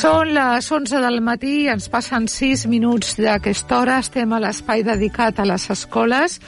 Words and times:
Són 0.00 0.30
les 0.32 0.64
11 0.72 0.96
del 1.02 1.18
matí, 1.20 1.66
ens 1.68 1.90
passen 1.92 2.24
6 2.32 2.62
minuts 2.72 3.18
d'aquesta 3.20 3.82
hora, 3.82 3.98
estem 4.00 4.30
a 4.32 4.38
l'espai 4.40 4.80
dedicat 4.86 5.42
a 5.42 5.44
les 5.44 5.66
escoles 5.74 6.38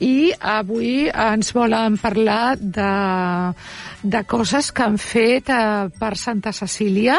i 0.00 0.30
avui 0.40 1.10
ens 1.10 1.52
volen 1.52 1.98
parlar 2.00 2.56
de, 2.56 2.94
de 4.00 4.24
coses 4.24 4.72
que 4.72 4.86
han 4.86 4.96
fet 4.96 5.52
eh, 5.52 5.90
per 6.00 6.14
Santa 6.16 6.54
Cecília 6.56 7.18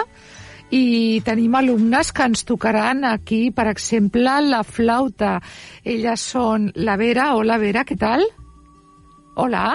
i 0.74 1.22
tenim 1.28 1.54
alumnes 1.54 2.10
que 2.10 2.32
ens 2.32 2.48
tocaran 2.50 3.06
aquí, 3.06 3.52
per 3.54 3.68
exemple, 3.70 4.40
la 4.42 4.64
flauta. 4.66 5.36
Elles 5.86 6.30
són 6.34 6.72
la 6.82 6.98
Vera. 6.98 7.36
Hola, 7.38 7.62
Vera, 7.62 7.86
què 7.86 8.00
tal? 8.02 8.26
Hola. 9.38 9.68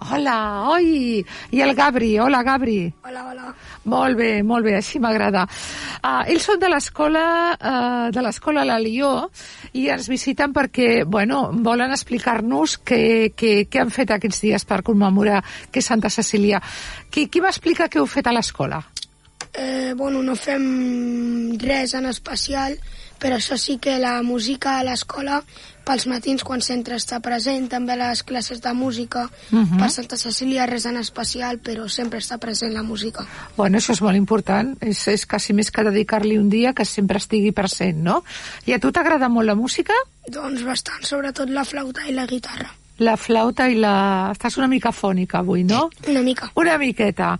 Hola, 0.00 0.70
oi! 0.72 1.20
I 1.52 1.60
el 1.60 1.74
Gabri. 1.76 2.14
Hola, 2.18 2.40
Gabri. 2.46 2.78
Hola, 3.04 3.26
hola. 3.28 3.52
Molt 3.88 4.18
bé, 4.18 4.42
molt 4.44 4.66
bé, 4.66 4.74
així 4.76 5.00
m'agrada. 5.00 5.46
Uh, 6.04 6.28
ells 6.28 6.44
són 6.44 6.60
de 6.60 6.68
l'escola 6.68 7.24
uh, 7.56 8.10
de 8.12 8.24
l'escola 8.24 8.64
La 8.68 8.76
Lió 8.78 9.30
i 9.72 9.86
ens 9.88 10.10
visiten 10.12 10.52
perquè, 10.52 11.04
bueno, 11.08 11.46
volen 11.64 11.94
explicar-nos 11.94 12.76
què, 12.84 13.32
què, 13.32 13.54
què 13.72 13.80
han 13.80 13.92
fet 13.94 14.12
aquests 14.12 14.44
dies 14.44 14.68
per 14.68 14.82
commemorar 14.84 15.40
que 15.72 15.80
Santa 15.80 16.12
Cecília. 16.12 16.60
Qui, 17.10 17.28
qui 17.32 17.40
m'explica 17.40 17.88
què 17.88 18.02
heu 18.02 18.10
fet 18.10 18.28
a 18.28 18.36
l'escola? 18.36 18.82
Eh, 19.54 19.94
bueno, 19.96 20.20
no 20.22 20.36
fem 20.36 21.56
res 21.58 21.96
en 21.98 22.06
especial, 22.06 22.76
però 23.18 23.40
això 23.40 23.56
sí 23.58 23.78
que 23.82 23.96
la 23.98 24.20
música 24.22 24.76
a 24.78 24.84
l'escola 24.86 25.40
pels 25.90 26.06
matins 26.06 26.44
quan 26.46 26.62
centre 26.62 26.94
està 27.00 27.18
present, 27.24 27.66
també 27.72 27.96
les 27.98 28.22
classes 28.22 28.60
de 28.62 28.72
música, 28.78 29.24
uh 29.26 29.56
Mhm. 29.56 29.64
-huh. 29.72 29.78
per 29.80 29.90
Santa 29.90 30.16
Cecília 30.16 30.66
res 30.66 30.86
en 30.86 30.96
especial, 30.96 31.58
però 31.60 31.88
sempre 31.88 32.20
està 32.20 32.38
present 32.38 32.72
la 32.72 32.82
música. 32.82 33.26
Bueno, 33.56 33.78
això 33.78 33.92
és 33.92 34.00
molt 34.02 34.16
important. 34.16 34.76
És, 34.80 35.08
és 35.08 35.26
quasi 35.26 35.52
més 35.52 35.70
que 35.70 35.82
dedicar-li 35.82 36.38
un 36.38 36.48
dia 36.48 36.72
que 36.72 36.84
sempre 36.84 37.18
estigui 37.18 37.52
present, 37.52 37.96
no? 37.98 38.22
I 38.66 38.72
a 38.72 38.78
tu 38.78 38.92
t'agrada 38.92 39.28
molt 39.28 39.46
la 39.46 39.54
música? 39.54 39.92
Doncs 40.28 40.62
bastant, 40.64 41.02
sobretot 41.02 41.48
la 41.50 41.64
flauta 41.64 42.06
i 42.08 42.12
la 42.12 42.26
guitarra. 42.26 42.70
La 43.00 43.16
flauta 43.16 43.64
i 43.72 43.78
la... 43.80 44.28
Estàs 44.34 44.58
una 44.60 44.68
mica 44.68 44.90
fònica 44.92 45.38
avui, 45.40 45.62
no? 45.64 45.86
Una 46.12 46.20
mica. 46.20 46.50
Una 46.60 46.76
miqueta. 46.80 47.30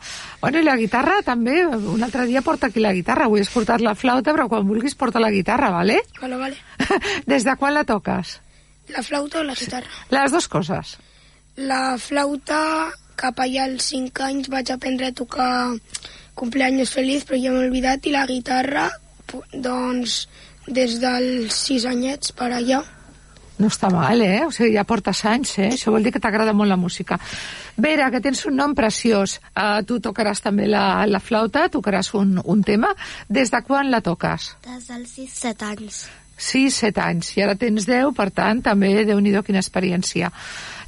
Bueno, 0.41 0.63
i 0.63 0.65
la 0.65 0.77
guitarra 0.81 1.19
també, 1.27 1.59
un 1.69 2.01
altre 2.03 2.25
dia 2.31 2.41
porta 2.41 2.71
aquí 2.71 2.81
la 2.81 2.95
guitarra. 2.97 3.27
Avui 3.29 3.45
has 3.45 3.51
portat 3.53 3.85
la 3.85 3.93
flauta, 3.95 4.33
però 4.33 4.49
quan 4.49 4.65
vulguis 4.69 4.97
porta 4.97 5.21
la 5.21 5.29
guitarra, 5.35 5.69
vale? 5.75 5.99
Vale, 6.21 6.39
vale. 6.41 6.57
Des 7.31 7.45
de 7.45 7.57
quan 7.61 7.77
la 7.77 7.85
toques? 7.85 8.39
La 8.95 9.05
flauta 9.05 9.43
o 9.43 9.45
la 9.45 9.55
guitarra? 9.59 9.93
Les 10.11 10.33
dues 10.33 10.49
coses. 10.49 10.95
La 11.61 11.99
flauta, 12.01 12.63
cap 13.21 13.43
allà 13.45 13.67
als 13.69 13.91
5 13.93 14.25
anys 14.25 14.49
vaig 14.49 14.73
aprendre 14.73 15.11
a 15.11 15.17
tocar 15.17 15.51
Cumpleaños 16.41 16.95
Feliz, 16.97 17.27
però 17.29 17.37
ja 17.37 17.53
m'he 17.53 17.67
oblidat, 17.69 18.09
i 18.09 18.15
la 18.15 18.25
guitarra, 18.25 18.87
doncs, 19.53 20.23
des 20.67 20.97
dels 21.03 21.61
6 21.69 21.87
anyets 21.93 22.33
per 22.33 22.49
allà. 22.57 22.81
No 23.61 23.69
està 23.69 23.91
mal, 23.93 24.23
eh? 24.25 24.45
O 24.47 24.53
sigui, 24.55 24.73
ja 24.77 24.87
portes 24.89 25.21
anys, 25.29 25.59
eh? 25.61 25.71
Això 25.75 25.93
vol 25.93 26.07
dir 26.07 26.15
que 26.15 26.23
t'agrada 26.23 26.55
molt 26.57 26.73
la 26.73 26.79
música. 26.81 27.19
Vera, 27.81 28.11
que 28.13 28.23
tens 28.25 28.45
un 28.49 28.57
nom 28.57 28.75
preciós. 28.77 29.39
Uh, 29.53 29.83
tu 29.87 30.01
tocaràs 30.01 30.41
també 30.45 30.69
la, 30.71 31.05
la 31.07 31.21
flauta, 31.21 31.69
tocaràs 31.73 32.15
un, 32.19 32.39
un 32.41 32.65
tema. 32.65 32.95
Des 33.29 33.53
de 33.53 33.63
quan 33.67 33.93
la 33.93 34.01
toques? 34.05 34.55
Des 34.65 34.89
dels 34.89 35.15
6-7 35.21 35.71
anys. 35.75 36.03
6, 36.41 36.75
7 36.87 37.01
anys. 37.05 37.35
I 37.37 37.45
ara 37.45 37.55
tens 37.61 37.87
10, 37.87 38.15
per 38.17 38.31
tant, 38.33 38.63
també, 38.65 39.05
déu 39.05 39.21
nhi 39.21 39.35
quina 39.45 39.61
experiència. 39.61 40.31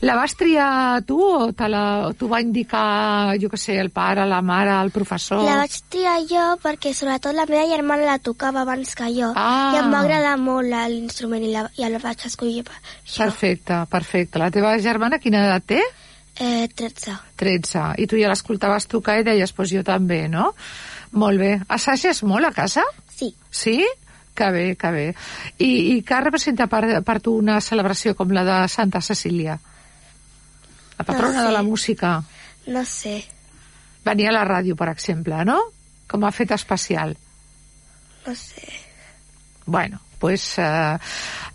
La 0.02 0.16
vas 0.18 0.32
triar 0.34 1.02
tu 1.06 1.14
o, 1.22 1.52
te 1.54 1.68
la, 1.70 2.10
t'ho 2.18 2.26
va 2.26 2.40
indicar, 2.42 3.36
jo 3.38 3.46
que 3.52 3.60
sé, 3.60 3.76
el 3.78 3.92
pare, 3.94 4.24
la 4.26 4.40
mare, 4.42 4.72
el 4.82 4.90
professor? 4.90 5.44
La 5.46 5.60
vaig 5.60 5.76
triar 5.92 6.16
jo 6.26 6.46
perquè 6.62 6.90
sobretot 6.96 7.36
la 7.36 7.46
meva 7.46 7.68
germana 7.70 8.08
la 8.08 8.18
tocava 8.18 8.64
abans 8.64 8.96
que 8.98 9.12
jo 9.14 9.30
Ah. 9.36 9.70
i 9.76 9.78
em 9.78 9.92
va 9.92 10.00
agradar 10.00 10.34
molt 10.42 10.66
l'instrument 10.66 11.44
i, 11.46 11.52
la, 11.54 11.68
i 11.78 11.86
el 11.86 12.00
vaig 12.02 12.26
escollir 12.26 12.64
per 12.66 12.74
això. 12.80 13.28
Perfecte, 13.28 13.78
perfecte. 13.92 14.42
La 14.42 14.50
teva 14.50 14.74
germana 14.82 15.20
quina 15.22 15.44
edat 15.46 15.70
té? 15.70 15.82
Eh, 16.40 16.66
13. 16.74 17.14
13. 17.36 17.86
I 18.02 18.08
tu 18.10 18.18
ja 18.18 18.32
l'escoltaves 18.32 18.88
tocar 18.90 19.20
i 19.20 19.26
deies, 19.28 19.52
pues 19.52 19.70
jo 19.70 19.84
també, 19.86 20.24
no? 20.32 20.50
Molt 21.12 21.38
bé. 21.38 21.60
Assages 21.68 22.24
molt 22.24 22.48
a 22.48 22.52
casa? 22.56 22.82
Sí. 23.06 23.34
Sí? 23.50 23.84
Que 24.34 24.50
bé, 24.50 24.76
que 24.80 24.90
bé. 24.94 25.06
I, 25.60 25.68
i 25.96 25.98
què 26.06 26.20
representa 26.24 26.66
per, 26.72 27.02
per 27.04 27.18
tu 27.20 27.34
una 27.36 27.58
celebració 27.60 28.14
com 28.16 28.30
la 28.32 28.44
de 28.46 28.56
Santa 28.72 29.00
Cecília? 29.04 29.58
La 30.98 31.04
patrona 31.04 31.34
No 31.34 31.40
sé. 31.42 31.46
de 31.46 31.52
la 31.52 31.62
música. 31.62 32.12
No 32.66 32.84
sé. 32.84 33.16
Venir 34.04 34.28
a 34.30 34.32
la 34.38 34.44
ràdio, 34.48 34.74
per 34.78 34.88
exemple, 34.92 35.44
no? 35.44 35.58
Com 36.10 36.24
ha 36.24 36.32
fet 36.34 36.50
especial. 36.56 37.12
No 38.26 38.34
sé. 38.34 38.64
Bueno, 39.66 40.00
pues, 40.18 40.56
uh, 40.58 40.96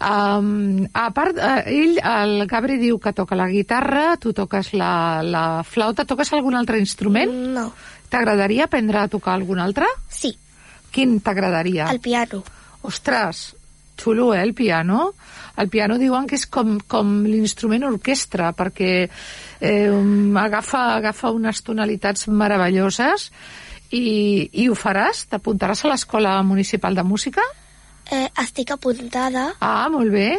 um, 0.04 0.86
a 0.94 1.10
part, 1.16 1.38
uh, 1.40 1.62
ell, 1.68 1.98
el 2.00 2.46
Gabri 2.48 2.78
diu 2.80 3.00
que 3.04 3.12
toca 3.16 3.36
la 3.36 3.48
guitarra, 3.52 4.18
tu 4.22 4.34
toques 4.36 4.74
la, 4.74 5.22
la 5.24 5.64
flauta, 5.68 6.06
toques 6.08 6.32
algun 6.36 6.56
altre 6.56 6.80
instrument? 6.80 7.32
No. 7.58 7.72
T'agradaria 8.12 8.68
aprendre 8.70 9.00
a 9.02 9.08
tocar 9.12 9.34
algun 9.36 9.60
altre? 9.60 9.88
Sí. 10.08 10.38
Quin 10.92 11.18
t'agradaria? 11.20 11.90
El 11.92 12.00
piano. 12.00 12.44
Ostres, 12.88 13.56
xulo, 14.00 14.34
eh, 14.34 14.42
el 14.42 14.54
piano? 14.54 15.14
El 15.58 15.70
piano 15.74 15.98
diuen 15.98 16.28
que 16.30 16.38
és 16.38 16.46
com, 16.48 16.78
com 16.88 17.24
l'instrument 17.26 17.84
orquestra, 17.88 18.52
perquè 18.54 18.92
eh, 19.60 19.92
agafa, 20.38 20.84
agafa 21.00 21.32
unes 21.34 21.64
tonalitats 21.66 22.28
meravelloses 22.30 23.32
i, 23.92 24.50
i 24.54 24.68
ho 24.70 24.76
faràs? 24.78 25.26
T'apuntaràs 25.32 25.84
a 25.86 25.92
l'Escola 25.92 26.36
Municipal 26.46 26.96
de 26.96 27.04
Música? 27.04 27.42
Eh, 28.12 28.28
estic 28.40 28.72
apuntada 28.72 29.50
Ah, 29.60 29.90
molt 29.92 30.14
bé. 30.14 30.38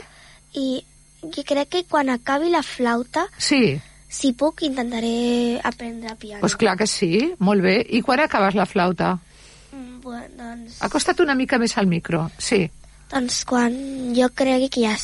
i 0.55 0.81
jo 1.21 1.43
crec 1.45 1.69
que 1.69 1.85
quan 1.85 2.09
acabi 2.15 2.49
la 2.55 2.63
flauta, 2.63 3.27
Sí, 3.37 3.75
si 4.09 4.31
puc, 4.33 4.63
intentaré 4.63 5.59
aprendre 5.65 6.15
piano. 6.17 6.41
doncs 6.41 6.55
clar 6.57 6.77
que 6.79 6.87
sí, 6.87 7.35
molt 7.41 7.61
bé. 7.61 7.83
I 7.91 8.01
quan 8.07 8.21
acabes 8.21 8.55
la 8.55 8.65
flauta? 8.71 9.19
Mm, 9.79 10.01
Bueno, 10.03 10.35
doncs, 10.39 10.81
Acosta't 10.83 11.21
una 11.23 11.35
mica 11.35 11.59
més 11.59 11.77
al 11.79 11.87
micro, 11.87 12.25
sí. 12.39 12.65
doncs 13.11 13.45
quan 13.49 13.75
jo 14.17 14.29
cregui 14.35 14.69
que 14.73 14.83
ja, 14.87 14.95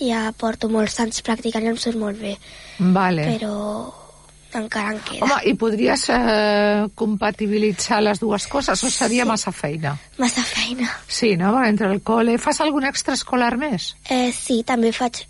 ja 0.00 0.32
porto 0.36 0.68
molts 0.72 0.98
anys 1.00 1.22
practicant 1.26 1.64
i 1.64 1.70
em 1.72 1.78
surt 1.80 1.98
molt 2.00 2.18
bé, 2.20 2.36
Vale. 2.78 3.26
però 3.34 3.52
encara 4.56 4.94
en 4.94 5.00
queda. 5.04 5.26
Home, 5.26 5.38
i 5.50 5.54
podries 5.60 6.06
eh, 6.14 6.86
compatibilitzar 6.94 8.00
les 8.02 8.20
dues 8.22 8.46
coses 8.48 8.82
o 8.84 8.90
seria 8.90 9.26
massa 9.28 9.52
feina? 9.52 9.96
Massa 10.18 10.42
feina. 10.42 10.88
Sí, 11.08 11.34
no? 11.36 11.52
Entre 11.64 11.90
el 11.92 12.00
col·le... 12.02 12.38
Fas 12.40 12.62
algun 12.64 12.86
extraescolar 12.88 13.56
més? 13.60 13.94
Eh, 14.08 14.30
sí, 14.32 14.62
també 14.66 14.92
faig... 14.96 15.26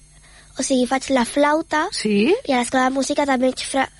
O 0.58 0.62
sigui, 0.64 0.86
faig 0.88 1.10
la 1.12 1.24
flauta 1.28 1.86
Sí? 1.92 2.34
i 2.48 2.52
a 2.52 2.58
l'escola 2.62 2.84
de 2.88 2.94
música 2.94 3.26
també 3.28 3.50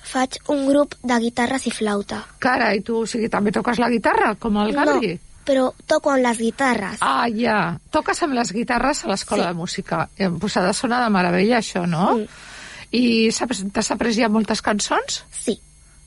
faig 0.03 0.39
un 0.49 0.65
grup 0.67 0.95
de 1.03 1.19
guitarres 1.19 1.67
i 1.67 1.71
flauta. 1.71 2.23
Carai, 2.39 2.81
tu, 2.81 3.03
o 3.03 3.05
sigui, 3.05 3.29
també 3.29 3.51
toques 3.51 3.77
la 3.77 3.89
guitarra, 3.89 4.33
com 4.35 4.57
el 4.57 4.73
Gabri? 4.73 5.13
No, 5.13 5.19
però 5.45 5.67
toco 5.85 6.09
amb 6.11 6.23
les 6.25 6.37
guitarres. 6.39 6.97
Ah, 6.99 7.27
ja. 7.29 7.77
Toques 7.91 8.21
amb 8.23 8.33
les 8.33 8.51
guitarres 8.51 9.03
a 9.05 9.07
l'escola 9.07 9.43
Sí. 9.43 9.47
de 9.49 9.53
música. 9.53 10.09
Eh, 10.17 10.29
Pues 10.29 10.57
ha 10.57 10.63
de 10.65 10.73
sonar 10.73 11.03
de 11.03 11.09
meravella, 11.09 11.59
això, 11.59 11.85
no? 11.87 12.15
Mm. 12.17 12.27
I 12.91 13.31
saps- 13.31 13.65
t'has 13.71 13.91
après 13.91 14.15
ja 14.15 14.27
moltes 14.29 14.61
cançons? 14.61 15.23
Sí. 15.31 15.59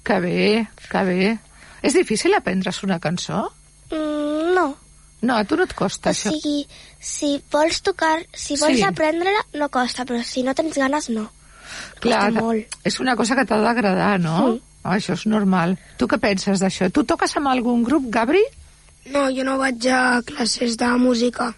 Que 0.02 0.18
bé, 0.20 0.68
que 0.90 1.04
bé. 1.04 1.38
És 1.82 1.94
difícil 1.94 2.34
aprendre's 2.34 2.82
una 2.82 2.98
cançó? 2.98 3.52
Mm, 3.90 4.54
no. 4.54 4.76
No, 5.22 5.36
a 5.36 5.44
tu 5.44 5.56
no 5.56 5.64
et 5.64 5.74
costa, 5.74 6.10
O 6.10 6.12
això. 6.12 6.30
sigui, 6.32 6.66
si 7.00 7.42
vols 7.50 7.80
tocar, 7.82 8.20
si 8.32 8.56
vols 8.60 8.76
Sí. 8.78 8.82
aprendre-la, 8.84 9.44
no 9.58 9.68
costa, 9.68 10.04
però 10.04 10.22
si 10.22 10.42
no 10.42 10.54
tens 10.54 10.76
ganes, 10.76 11.08
no. 11.10 11.30
Clar, 12.00 12.26
costa 12.32 12.40
molt. 12.44 12.76
és 12.84 13.00
una 13.00 13.16
cosa 13.16 13.34
que 13.36 13.44
t'ha 13.44 13.58
d'agradar, 13.60 14.18
no? 14.20 14.52
Sí. 14.54 14.62
Ah, 14.82 14.96
això 14.96 15.12
és 15.14 15.26
normal. 15.26 15.78
Tu 15.98 16.06
què 16.06 16.18
penses 16.18 16.60
d'això? 16.60 16.90
Tu 16.92 17.04
toques 17.04 17.34
amb 17.36 17.48
algun 17.48 17.82
grup, 17.82 18.04
Gabri? 18.08 18.42
No, 19.12 19.28
jo 19.30 19.44
no 19.44 19.58
vaig 19.58 19.86
a 19.88 20.20
classes 20.24 20.76
de 20.76 20.86
música, 20.98 21.54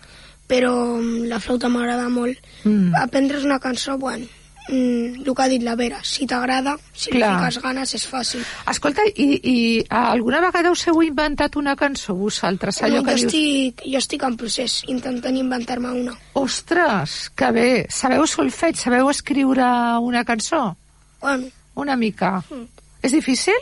però 0.49 0.73
mm, 1.01 1.27
la 1.31 1.39
flauta 1.41 1.69
m'agrada 1.69 2.09
molt. 2.09 2.39
Mm. 2.65 2.95
Aprendre's 2.97 3.45
una 3.45 3.59
cançó, 3.61 3.97
bueno, 3.99 4.27
mm, 4.69 5.23
el 5.27 5.35
que 5.35 5.43
ha 5.43 5.49
dit 5.49 5.63
la 5.63 5.75
Vera, 5.77 5.99
si 6.05 6.27
t'agrada, 6.27 6.77
si 6.95 7.11
Clar. 7.11 7.31
li 7.33 7.39
fiques 7.39 7.63
ganes, 7.63 7.95
és 7.95 8.07
fàcil. 8.09 8.45
Escolta, 8.71 9.03
i, 9.17 9.27
i 9.43 9.57
alguna 9.89 10.41
vegada 10.45 10.71
us 10.71 10.87
heu 10.89 11.03
inventat 11.03 11.57
una 11.57 11.75
cançó, 11.77 12.15
vosaltres? 12.15 12.83
Allò 12.83 13.01
No, 13.01 13.05
que 13.09 13.17
jo, 13.17 13.27
dius... 13.27 13.33
estic, 13.33 13.83
jo 13.87 13.99
estic 13.99 14.23
en 14.29 14.37
procés, 14.37 14.83
intentant 14.89 15.37
inventar-me 15.37 15.91
una. 16.03 16.15
Ostres, 16.35 17.31
que 17.35 17.51
bé. 17.53 17.69
Sabeu 17.91 18.27
solfeig? 18.27 18.77
Sabeu 18.77 19.11
escriure 19.11 19.67
una 20.01 20.25
cançó? 20.25 20.77
Bueno, 21.21 21.49
Una 21.75 21.97
mica. 21.97 22.43
Mm. 22.51 22.67
És 23.03 23.13
difícil? 23.13 23.55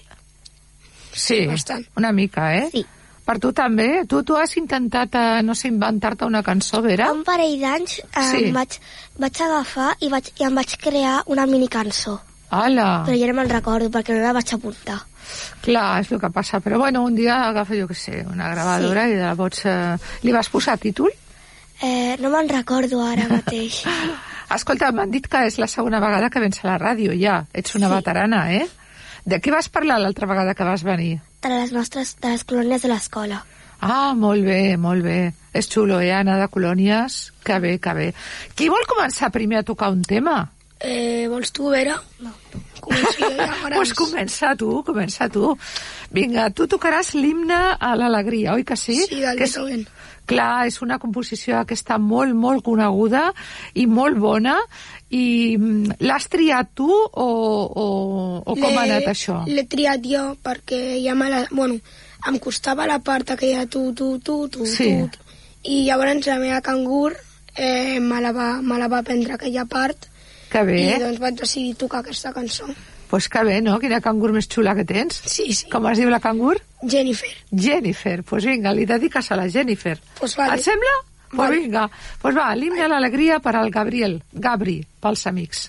Sí, 1.15 1.47
bastant. 1.47 1.85
una 1.97 2.11
mica, 2.13 2.57
eh? 2.57 2.69
Sí. 2.73 2.85
Per 3.31 3.37
tu 3.39 3.53
també? 3.55 3.85
Tu, 4.11 4.25
tu 4.27 4.35
has 4.35 4.57
intentat, 4.59 5.15
eh, 5.15 5.43
no 5.47 5.55
sé, 5.55 5.69
inventar-te 5.71 6.27
una 6.27 6.41
cançó, 6.43 6.81
Vera? 6.83 7.13
Un 7.15 7.21
parell 7.23 7.61
d'anys 7.61 8.01
eh, 8.01 8.25
Sí. 8.27 8.41
em 8.49 8.57
vaig, 8.57 8.75
vaig 9.23 9.39
agafar 9.47 9.93
i, 10.01 10.09
vaig, 10.11 10.33
i 10.41 10.47
em 10.49 10.59
vaig 10.59 10.75
crear 10.83 11.21
una 11.31 11.45
mini 11.47 11.69
cançó. 11.71 12.17
Ala! 12.51 13.05
Però 13.07 13.15
ja 13.15 13.29
no 13.31 13.37
me'n 13.39 13.53
recordo 13.53 13.87
perquè 13.95 14.17
no 14.17 14.25
la 14.25 14.35
vaig 14.35 14.51
apuntar. 14.57 14.99
Clar, 15.63 16.01
és 16.03 16.11
el 16.11 16.19
que 16.19 16.33
passa. 16.35 16.59
Però 16.59 16.83
bueno, 16.83 17.05
un 17.07 17.15
dia 17.15 17.39
agafa, 17.53 17.79
jo 17.79 17.87
què 17.87 17.95
sé, 17.95 18.25
una 18.27 18.51
gravadora 18.51 19.07
sí. 19.07 19.15
i 19.15 19.23
la 19.23 19.37
pots... 19.39 19.63
Eh... 19.63 20.11
Li 20.27 20.35
vas 20.35 20.51
posar 20.51 20.81
títol? 20.83 21.15
Eh, 21.87 22.19
no 22.19 22.35
me'n 22.35 22.51
recordo 22.51 22.99
ara 23.07 23.31
mateix. 23.37 23.85
Escolta, 24.51 24.91
m'han 24.91 25.15
dit 25.15 25.31
que 25.31 25.47
és 25.47 25.63
la 25.63 25.71
segona 25.71 26.03
vegada 26.03 26.35
que 26.35 26.43
vens 26.43 26.65
a 26.65 26.73
la 26.73 26.79
ràdio, 26.83 27.15
ja. 27.15 27.45
Ets 27.55 27.79
una 27.79 27.87
sí. 27.87 27.95
veterana, 27.95 28.49
eh? 28.59 28.67
De 29.23 29.39
què 29.39 29.55
vas 29.55 29.71
parlar 29.71 30.03
l'altra 30.03 30.27
vegada 30.27 30.59
que 30.59 30.67
vas 30.67 30.83
venir? 30.83 31.21
De 31.41 31.49
les 31.49 31.73
nostres, 31.73 32.17
de 32.21 32.35
les 32.35 32.45
colònies 32.45 32.83
de 32.85 32.91
l'escola. 32.93 33.45
Ah, 33.81 34.13
molt 34.13 34.45
bé, 34.45 34.77
molt 34.77 35.05
bé. 35.05 35.33
És 35.57 35.69
xulo, 35.73 36.01
eh, 36.05 36.13
anar 36.13 36.37
de 36.39 36.49
colònies? 36.53 37.33
Que 37.43 37.59
bé, 37.59 37.79
que 37.81 37.95
bé. 37.97 38.09
Qui 38.55 38.69
vol 38.69 38.85
començar 38.87 39.33
primer 39.33 39.63
a 39.63 39.67
tocar 39.67 39.89
un 39.91 40.03
tema? 40.05 40.51
Eh, 40.81 41.27
vols 41.29 41.51
tu, 41.53 41.69
Vera? 41.73 41.97
No. 42.21 42.33
Començo 42.81 43.17
jo 43.21 43.31
ja, 43.37 43.49
pues 43.77 43.93
comença 43.97 44.55
tu, 44.57 44.83
comença 44.85 45.29
tu. 45.33 45.57
Vinga, 46.11 46.49
tu 46.51 46.67
tocaràs 46.67 47.13
l'himne 47.15 47.59
a 47.79 47.91
l'alegria, 47.99 48.57
oi 48.59 48.65
que 48.67 48.77
sí? 48.77 48.97
Sí, 49.07 49.21
del 49.23 49.39
que 49.39 49.47
és, 49.47 49.55
Beethoven. 49.55 49.85
Clar, 50.31 50.67
és 50.71 50.79
una 50.83 50.99
composició 51.03 51.61
que 51.67 51.75
està 51.79 51.99
molt, 52.03 52.35
molt 52.35 52.65
coneguda 52.67 53.29
i 53.79 53.87
molt 53.91 54.19
bona. 54.23 54.57
I 55.11 55.57
mm, 55.59 55.97
l'has 56.07 56.29
triat 56.31 56.75
tu 56.79 56.91
o, 56.91 57.27
o, 57.27 57.87
o 58.43 58.55
com 58.59 58.77
ha 58.77 58.85
anat 58.85 59.11
això? 59.11 59.41
L'he 59.51 59.67
triat 59.71 60.07
jo 60.07 60.29
perquè 60.43 61.01
ja 61.03 61.17
me 61.19 61.31
la... 61.31 61.45
Bueno, 61.51 61.81
em 62.29 62.39
costava 62.43 62.87
la 62.91 63.01
part 63.03 63.35
aquella 63.35 63.67
tu, 63.67 63.91
tu, 63.95 64.19
tu, 64.19 64.45
tu, 64.53 64.67
sí. 64.67 64.91
tu, 64.91 65.11
tu. 65.17 65.41
I 65.71 65.83
llavors 65.89 66.27
la 66.27 66.39
meva 66.43 66.61
cangur 66.65 67.15
eh, 67.57 67.99
me, 68.01 68.21
la 68.21 68.33
va, 68.33 68.53
me 68.63 68.79
la 68.79 68.89
va 68.89 69.03
prendre 69.03 69.35
aquella 69.35 69.67
part 69.69 70.07
que 70.51 70.63
bé. 70.67 70.79
i 70.83 71.03
doncs 71.03 71.21
vaig 71.23 71.39
decidir 71.39 71.77
tocar 71.79 72.03
aquesta 72.05 72.33
cançó. 72.35 72.67
Pues 73.11 73.29
que 73.29 73.43
bé, 73.43 73.59
no? 73.61 73.79
Quina 73.83 73.99
cangur 74.01 74.31
més 74.33 74.47
xula 74.47 74.77
que 74.79 74.85
tens. 74.87 75.19
Sí, 75.27 75.51
sí. 75.53 75.67
Com 75.73 75.89
es 75.91 75.99
diu 75.99 76.11
la 76.13 76.21
cangur? 76.23 76.61
Jennifer. 76.87 77.33
Jennifer. 77.51 78.21
Pues 78.23 78.47
vinga, 78.47 78.73
li 78.73 78.87
dediques 78.87 79.33
a 79.33 79.39
la 79.41 79.49
Jennifer. 79.51 79.97
Pues 80.21 80.37
vale. 80.39 80.55
Et 80.55 80.65
sembla? 80.69 80.95
Vale. 81.33 81.37
Pues 81.37 81.51
vinga. 81.59 81.89
Pues 82.23 82.39
va, 82.39 82.47
l'himne 82.55 82.87
a 82.87 82.89
l'alegria 82.95 83.41
per 83.43 83.57
al 83.59 83.71
Gabriel. 83.75 84.21
Gabri, 84.33 84.79
pels 85.03 85.27
amics. 85.27 85.67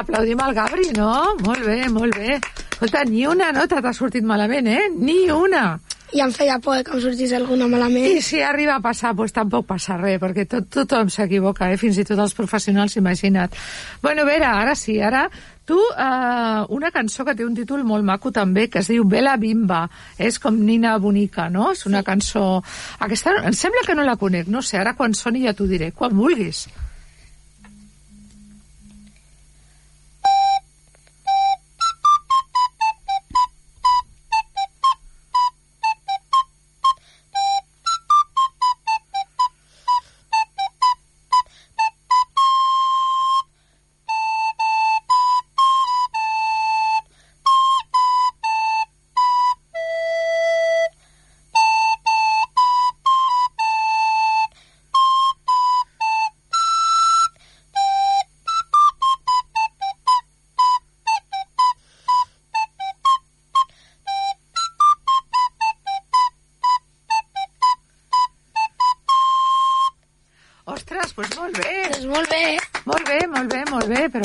Aplaudim 0.00 0.40
al 0.40 0.54
Gabri, 0.56 0.88
no? 0.96 1.12
Molt 1.44 1.64
bé, 1.66 1.84
molt 1.92 2.16
bé. 2.16 2.38
Escolta, 2.70 3.04
ni 3.04 3.26
una 3.28 3.50
nota 3.52 3.82
t'ha 3.84 3.92
sortit 3.92 4.24
malament, 4.24 4.68
eh? 4.72 4.88
Ni 4.96 5.26
una. 5.34 5.74
I 6.10 6.22
em 6.24 6.32
feia 6.34 6.56
por 6.58 6.80
que 6.82 6.94
em 6.96 7.02
sortís 7.04 7.34
alguna 7.36 7.68
malament. 7.70 8.06
I 8.08 8.22
si 8.24 8.40
arriba 8.42 8.78
a 8.78 8.82
passar, 8.82 9.12
doncs 9.14 9.34
tampoc 9.36 9.68
passa 9.68 9.98
res, 10.00 10.16
perquè 10.22 10.46
tot, 10.48 10.66
tothom 10.72 11.12
s'equivoca, 11.12 11.68
eh? 11.70 11.76
fins 11.78 12.00
i 12.00 12.06
tot 12.08 12.18
els 12.18 12.34
professionals, 12.34 12.96
imagina't. 12.98 13.54
Bueno, 14.02 14.24
Vera, 14.26 14.56
ara 14.64 14.74
sí, 14.74 14.96
ara 15.04 15.26
tu, 15.68 15.78
eh, 15.78 16.64
una 16.80 16.90
cançó 16.90 17.28
que 17.28 17.36
té 17.36 17.46
un 17.46 17.54
títol 17.54 17.84
molt 17.86 18.02
maco 18.02 18.32
també, 18.34 18.66
que 18.72 18.80
es 18.80 18.90
diu 18.90 19.04
Bela 19.04 19.36
Bimba, 19.36 19.84
és 20.18 20.40
com 20.42 20.56
Nina 20.58 20.96
Bonica, 20.98 21.50
no? 21.52 21.70
És 21.76 21.84
una 21.86 22.02
cançó... 22.02 22.62
Aquesta, 22.98 23.36
em 23.44 23.54
sembla 23.54 23.86
que 23.86 23.94
no 23.94 24.08
la 24.08 24.18
conec, 24.18 24.48
no 24.48 24.64
sé, 24.64 24.80
ara 24.80 24.96
quan 24.98 25.14
soni 25.14 25.44
ja 25.46 25.54
t'ho 25.54 25.68
diré, 25.70 25.92
quan 25.92 26.16
vulguis. 26.16 26.66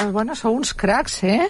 Però 0.05 0.11
bueno, 0.13 0.35
sou 0.35 0.53
uns 0.55 0.73
cracs, 0.73 1.23
eh? 1.23 1.47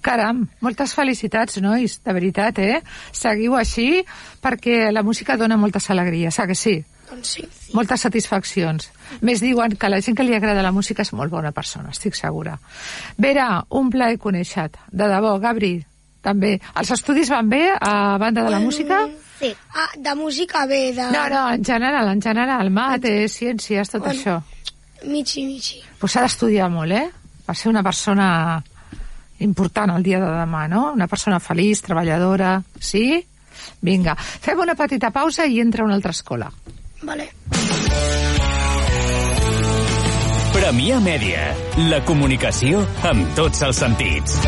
Caram, 0.00 0.46
moltes 0.64 0.94
felicitats, 0.96 1.58
nois, 1.60 1.98
de 2.00 2.12
veritat, 2.16 2.58
eh? 2.58 2.78
Seguiu 3.12 3.56
així 3.58 4.00
perquè 4.40 4.88
la 4.92 5.02
música 5.04 5.36
dona 5.36 5.58
moltes 5.60 5.90
alegries, 5.92 6.38
ah 6.40 6.46
que 6.48 6.54
sí? 6.56 6.78
Doncs 7.10 7.34
sí. 7.36 7.44
Moltes 7.74 8.00
satisfaccions. 8.06 8.88
Més 9.20 9.42
diuen 9.44 9.76
que 9.76 9.90
la 9.90 10.00
gent 10.00 10.16
que 10.16 10.24
li 10.24 10.32
agrada 10.34 10.62
la 10.62 10.72
música 10.72 11.02
és 11.02 11.12
molt 11.12 11.30
bona 11.30 11.52
persona, 11.52 11.90
estic 11.92 12.16
segura. 12.16 12.56
Vera, 13.18 13.64
un 13.76 13.90
plaer 13.90 14.16
conèixer-te. 14.18 14.78
De 14.88 15.08
debò, 15.10 15.34
Gabri, 15.42 15.74
també. 16.22 16.56
Els 16.80 16.94
estudis 16.96 17.28
van 17.28 17.50
bé 17.50 17.66
a 17.76 18.16
banda 18.16 18.46
de 18.46 18.54
la 18.56 18.60
música? 18.60 19.02
Sí. 19.40 19.52
Ah, 19.74 19.90
de 19.96 20.14
música 20.14 20.64
bé, 20.66 20.92
de... 20.96 21.10
No, 21.12 21.28
no, 21.28 21.44
en 21.52 21.64
general, 21.64 22.08
en 22.14 22.22
general, 22.22 22.70
mates, 22.70 23.36
ciències, 23.36 23.90
tot 23.90 24.00
Bueno. 24.06 24.16
això. 24.16 24.40
Michi, 25.04 25.44
michi. 25.46 25.82
Pues 25.98 26.12
s'ha 26.12 26.22
d'estudiar 26.24 26.70
molt, 26.70 26.92
eh? 26.92 27.08
Per 27.50 27.56
ser 27.58 27.72
una 27.72 27.80
persona 27.82 28.62
important 29.42 29.90
el 29.90 30.04
dia 30.06 30.20
de 30.22 30.28
demà, 30.30 30.68
no? 30.70 30.92
Una 30.94 31.08
persona 31.10 31.40
feliç, 31.42 31.80
treballadora, 31.82 32.52
sí? 32.78 33.18
Vinga, 33.82 34.14
fem 34.14 34.62
una 34.62 34.76
petita 34.78 35.10
pausa 35.10 35.48
i 35.50 35.58
entra 35.58 35.82
a 35.82 35.88
una 35.88 35.96
altra 35.98 36.14
escola. 36.14 36.46
Vale. 37.02 37.26
Premià 40.54 41.00
Mèdia. 41.02 41.50
La 41.90 41.98
comunicació 42.06 42.86
amb 43.10 43.34
tots 43.34 43.66
els 43.66 43.82
sentits. 43.82 44.38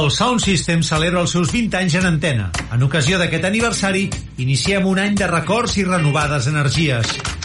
El 0.00 0.08
Sound 0.16 0.40
System 0.48 0.80
celebra 0.80 1.20
els 1.20 1.36
seus 1.36 1.52
20 1.52 1.76
anys 1.84 2.00
en 2.00 2.08
antena. 2.08 2.48
En 2.72 2.88
ocasió 2.88 3.20
d'aquest 3.20 3.44
aniversari, 3.52 4.08
iniciem 4.40 4.88
un 4.88 5.04
any 5.04 5.20
de 5.20 5.28
records 5.28 5.76
i 5.76 5.84
renovades 5.84 6.48
energies. 6.48 7.35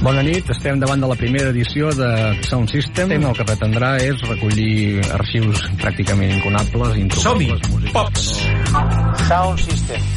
Bona 0.00 0.22
nit, 0.24 0.46
estem 0.48 0.78
davant 0.80 1.02
de 1.02 1.08
la 1.10 1.16
primera 1.20 1.50
edició 1.52 1.90
de 1.92 2.06
Sound 2.48 2.70
System. 2.72 3.10
El 3.12 3.34
que 3.36 3.44
pretendrà 3.44 3.90
és 4.00 4.22
recollir 4.24 5.02
arxius 5.12 5.66
pràcticament 5.82 6.32
inconables, 6.38 6.96
Som-hi! 7.20 7.50
introbables. 7.52 7.92
Pops! 7.92 8.30
Sound 9.28 9.60
System. 9.60 10.08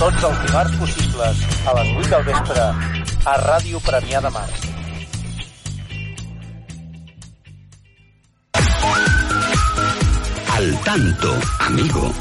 Tots 0.00 0.26
els 0.26 0.42
dimarts 0.48 0.76
possibles 0.82 1.46
a 1.70 1.76
les 1.78 1.94
8 2.02 2.10
del 2.16 2.26
vespre 2.32 2.66
a 2.66 3.38
Ràdio 3.46 3.82
Premià 3.86 4.24
de 4.26 4.34
Mar. 4.34 4.48
Al 10.58 10.78
tanto, 10.84 11.34
amigo. 11.60 12.12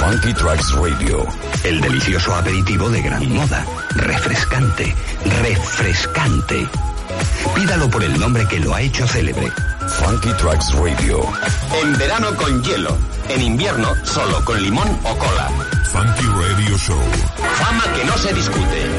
Funky 0.00 0.32
Tracks 0.32 0.72
Radio. 0.72 1.26
El 1.62 1.78
delicioso 1.82 2.34
aperitivo 2.34 2.88
de 2.88 3.02
gran 3.02 3.28
moda. 3.34 3.66
Refrescante. 3.96 4.94
Refrescante. 5.42 6.66
Pídalo 7.54 7.90
por 7.90 8.02
el 8.02 8.18
nombre 8.18 8.46
que 8.48 8.60
lo 8.60 8.74
ha 8.74 8.80
hecho 8.80 9.06
célebre. 9.06 9.52
Funky 9.98 10.32
Tracks 10.38 10.72
Radio. 10.72 11.20
En 11.82 11.98
verano 11.98 12.34
con 12.34 12.62
hielo. 12.62 12.96
En 13.28 13.42
invierno 13.42 13.94
solo 14.04 14.42
con 14.42 14.62
limón 14.62 14.88
o 15.04 15.18
cola. 15.18 15.50
Funky 15.92 16.26
Radio 16.26 16.78
Show. 16.78 17.02
Fama 17.56 17.84
que 17.92 18.04
no 18.06 18.16
se 18.16 18.32
discute. 18.32 18.90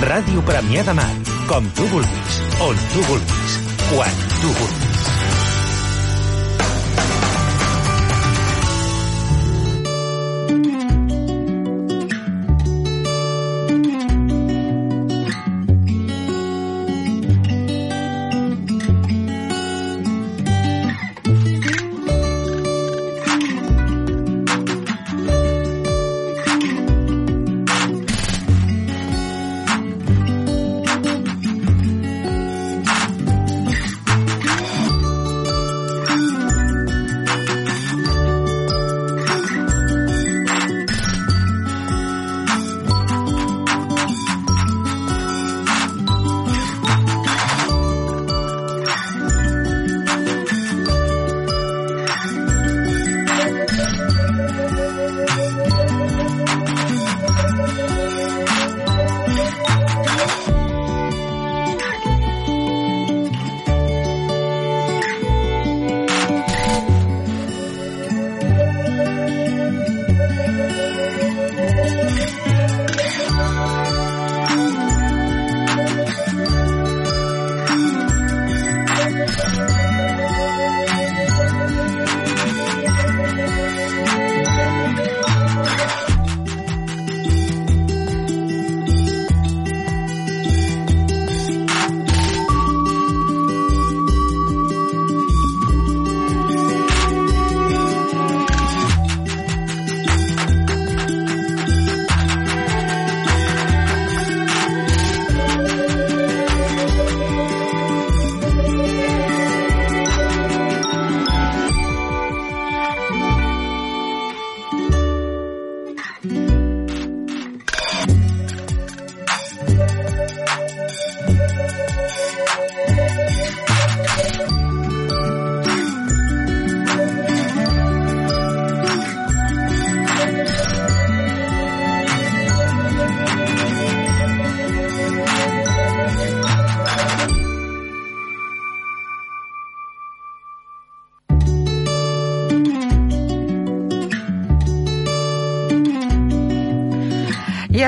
Ràdio 0.00 0.44
Premià 0.46 0.84
de 0.84 0.94
Mar. 0.94 1.10
Com 1.48 1.66
tu 1.74 1.88
vulguis, 1.90 2.42
on 2.60 2.76
tu 2.92 3.02
vulguis, 3.02 3.58
quan 3.90 4.14
tu 4.40 4.46
vulguis. 4.46 4.87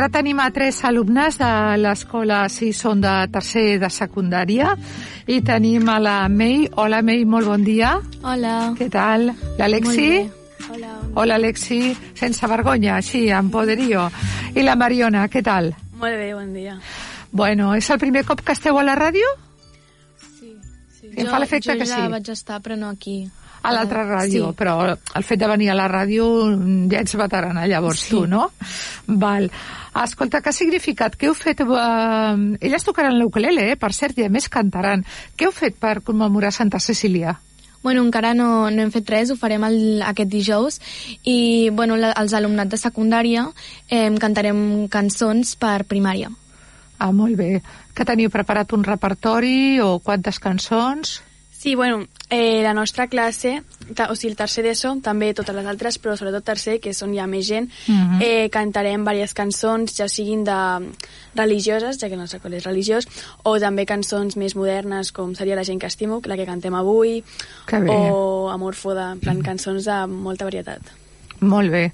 Ara 0.00 0.09
tenim 0.09 0.38
a 0.40 0.49
tres 0.50 0.78
alumnes 0.88 1.37
de 1.37 1.49
l'escola, 1.76 2.47
si 2.49 2.71
són 2.73 3.02
de 3.04 3.12
tercer 3.33 3.76
de 3.83 3.90
secundària, 3.92 4.73
i 5.28 5.40
tenim 5.45 5.88
a 5.92 5.99
la 6.00 6.14
Mei. 6.33 6.64
Hola, 6.80 7.02
Mei, 7.04 7.26
molt 7.28 7.50
bon 7.50 7.64
dia. 7.66 7.99
Hola. 8.25 8.73
Què 8.78 8.88
tal? 8.92 9.28
L'Alexi? 9.59 10.07
Hola. 10.71 10.95
Hola, 11.21 11.37
Alexi. 11.37 11.83
Sense 12.16 12.49
vergonya, 12.49 12.97
així, 12.97 13.26
amb 13.35 13.52
poderío. 13.52 14.07
I 14.57 14.64
la 14.64 14.76
Mariona, 14.80 15.26
què 15.28 15.42
tal? 15.45 15.69
Molt 16.00 16.16
bé, 16.16 16.30
bon 16.33 16.54
dia. 16.57 16.78
Bueno, 17.30 17.75
és 17.76 17.90
el 17.92 18.00
primer 18.00 18.25
cop 18.25 18.40
que 18.40 18.57
esteu 18.57 18.78
a 18.80 18.87
la 18.87 18.97
ràdio? 18.97 19.26
Sí, 20.38 20.54
sí. 20.97 21.12
Em 21.12 21.28
fa 21.28 21.42
l'efecte 21.42 21.75
jo 21.75 21.78
que 21.83 21.90
ja 21.92 22.00
sí. 22.07 22.09
vaig 22.16 22.33
estar, 22.33 22.62
però 22.64 22.78
no 22.80 22.88
aquí. 22.88 23.21
A 23.61 23.75
l'altra 23.75 24.07
Ah, 24.07 24.23
ràdio, 24.23 24.49
sí. 24.49 24.57
però 24.57 24.78
el 24.97 25.25
fet 25.28 25.38
de 25.42 25.47
venir 25.50 25.69
a 25.69 25.75
la 25.76 25.85
ràdio 25.92 26.25
mm, 26.49 26.87
ja 26.88 27.02
ets 27.04 27.12
veterana, 27.21 27.66
llavors 27.69 28.00
Sí. 28.07 28.14
tu, 28.14 28.26
no? 28.26 28.47
Val. 29.07 29.50
Escolta, 30.00 30.40
què 30.40 30.49
ha 30.49 30.57
significat? 30.57 31.16
Què 31.19 31.28
heu 31.28 31.37
fet? 31.37 31.61
Uh, 31.61 32.57
elles 32.61 32.87
tocaran 32.87 33.19
l'ukelele, 33.19 33.71
eh? 33.73 33.76
per 33.76 33.92
cert, 33.92 34.16
i 34.19 34.25
a 34.25 34.33
més 34.33 34.49
cantaran. 34.49 35.04
Què 35.37 35.49
heu 35.49 35.52
fet 35.52 35.76
per 35.80 35.99
commemorar 36.07 36.54
Santa 36.57 36.80
Cecília? 36.80 37.37
Bueno, 37.83 38.02
encara 38.04 38.33
no, 38.37 38.69
no 38.71 38.83
hem 38.83 38.90
fet 38.92 39.09
res, 39.09 39.30
ho 39.33 39.37
farem 39.40 39.64
el, 39.64 39.78
aquest 40.04 40.28
dijous 40.28 40.76
i 41.25 41.71
bueno, 41.73 41.97
la, 41.97 42.12
els 42.21 42.35
alumnat 42.37 42.69
de 42.69 42.76
secundària 42.80 43.47
eh, 43.88 44.11
cantarem 44.21 44.87
cançons 44.92 45.54
per 45.57 45.78
primària. 45.88 46.28
Ah, 47.00 47.12
molt 47.16 47.38
bé. 47.40 47.62
Que 47.97 48.04
teniu 48.04 48.28
preparat 48.28 48.75
un 48.76 48.85
repertori 48.85 49.80
o 49.80 49.95
quantes 50.04 50.38
cançons? 50.38 51.21
Sí, 51.61 51.75
bueno, 51.75 52.07
eh, 52.31 52.62
la 52.62 52.73
nostra 52.73 53.07
classe, 53.07 53.62
ta, 53.95 54.07
o 54.11 54.14
sigui, 54.17 54.31
el 54.31 54.37
tercer 54.38 54.62
d'ESO, 54.64 54.95
també 55.05 55.35
totes 55.37 55.52
les 55.52 55.67
altres, 55.69 55.99
però 56.00 56.14
sobretot 56.17 56.47
tercer, 56.47 56.79
que 56.81 56.95
són 56.97 57.12
ja 57.12 57.26
més 57.29 57.45
gent, 57.50 57.67
Mhm. 57.87 58.23
eh, 58.23 58.49
cantarem 58.49 59.05
diverses 59.05 59.35
cançons, 59.35 59.93
ja 59.95 60.09
siguin 60.09 60.43
de 60.43 60.57
religioses, 61.35 61.99
ja 62.00 62.09
que 62.09 62.14
el 62.14 62.21
nostre 62.21 62.40
col·le 62.40 62.57
és 62.57 62.64
religiós, 62.64 63.07
o 63.45 63.59
també 63.61 63.85
cançons 63.85 64.38
més 64.38 64.57
modernes, 64.57 65.12
com 65.12 65.35
seria 65.35 65.55
La 65.55 65.62
gent 65.64 65.79
que 65.83 65.87
estimo, 65.87 66.23
la 66.25 66.37
que 66.38 66.47
cantem 66.47 66.73
avui, 66.75 67.23
Que 67.67 67.79
bé. 67.79 67.90
o 68.11 68.49
Amor 68.49 68.75
Foda, 68.75 69.12
en 69.12 69.21
plan 69.21 69.43
cançons 69.43 69.85
de 69.85 70.07
molta 70.07 70.47
varietat. 70.47 70.81
Molt 71.40 71.71
bé. 71.71 71.93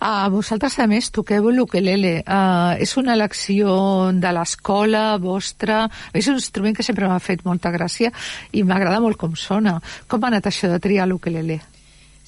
Uh, 0.00 0.28
vosaltres, 0.34 0.78
a 0.78 0.86
més, 0.90 1.10
toqueu 1.14 1.50
l'ukelele. 1.50 2.22
Uh, 2.26 2.74
és 2.82 2.96
una 3.00 3.14
elecció 3.14 4.10
de 4.12 4.32
l'escola 4.34 5.04
vostra? 5.22 5.84
És 6.12 6.28
un 6.28 6.40
instrument 6.40 6.76
que 6.76 6.86
sempre 6.86 7.08
m'ha 7.08 7.20
fet 7.22 7.44
molta 7.44 7.72
gràcia 7.74 8.12
i 8.52 8.64
m'agrada 8.64 9.00
molt 9.00 9.20
com 9.20 9.36
sona. 9.36 9.78
Com 10.08 10.24
ha 10.24 10.32
anat 10.32 10.50
això 10.50 10.72
de 10.72 10.80
triar 10.82 11.08
l'ukelele? 11.08 11.60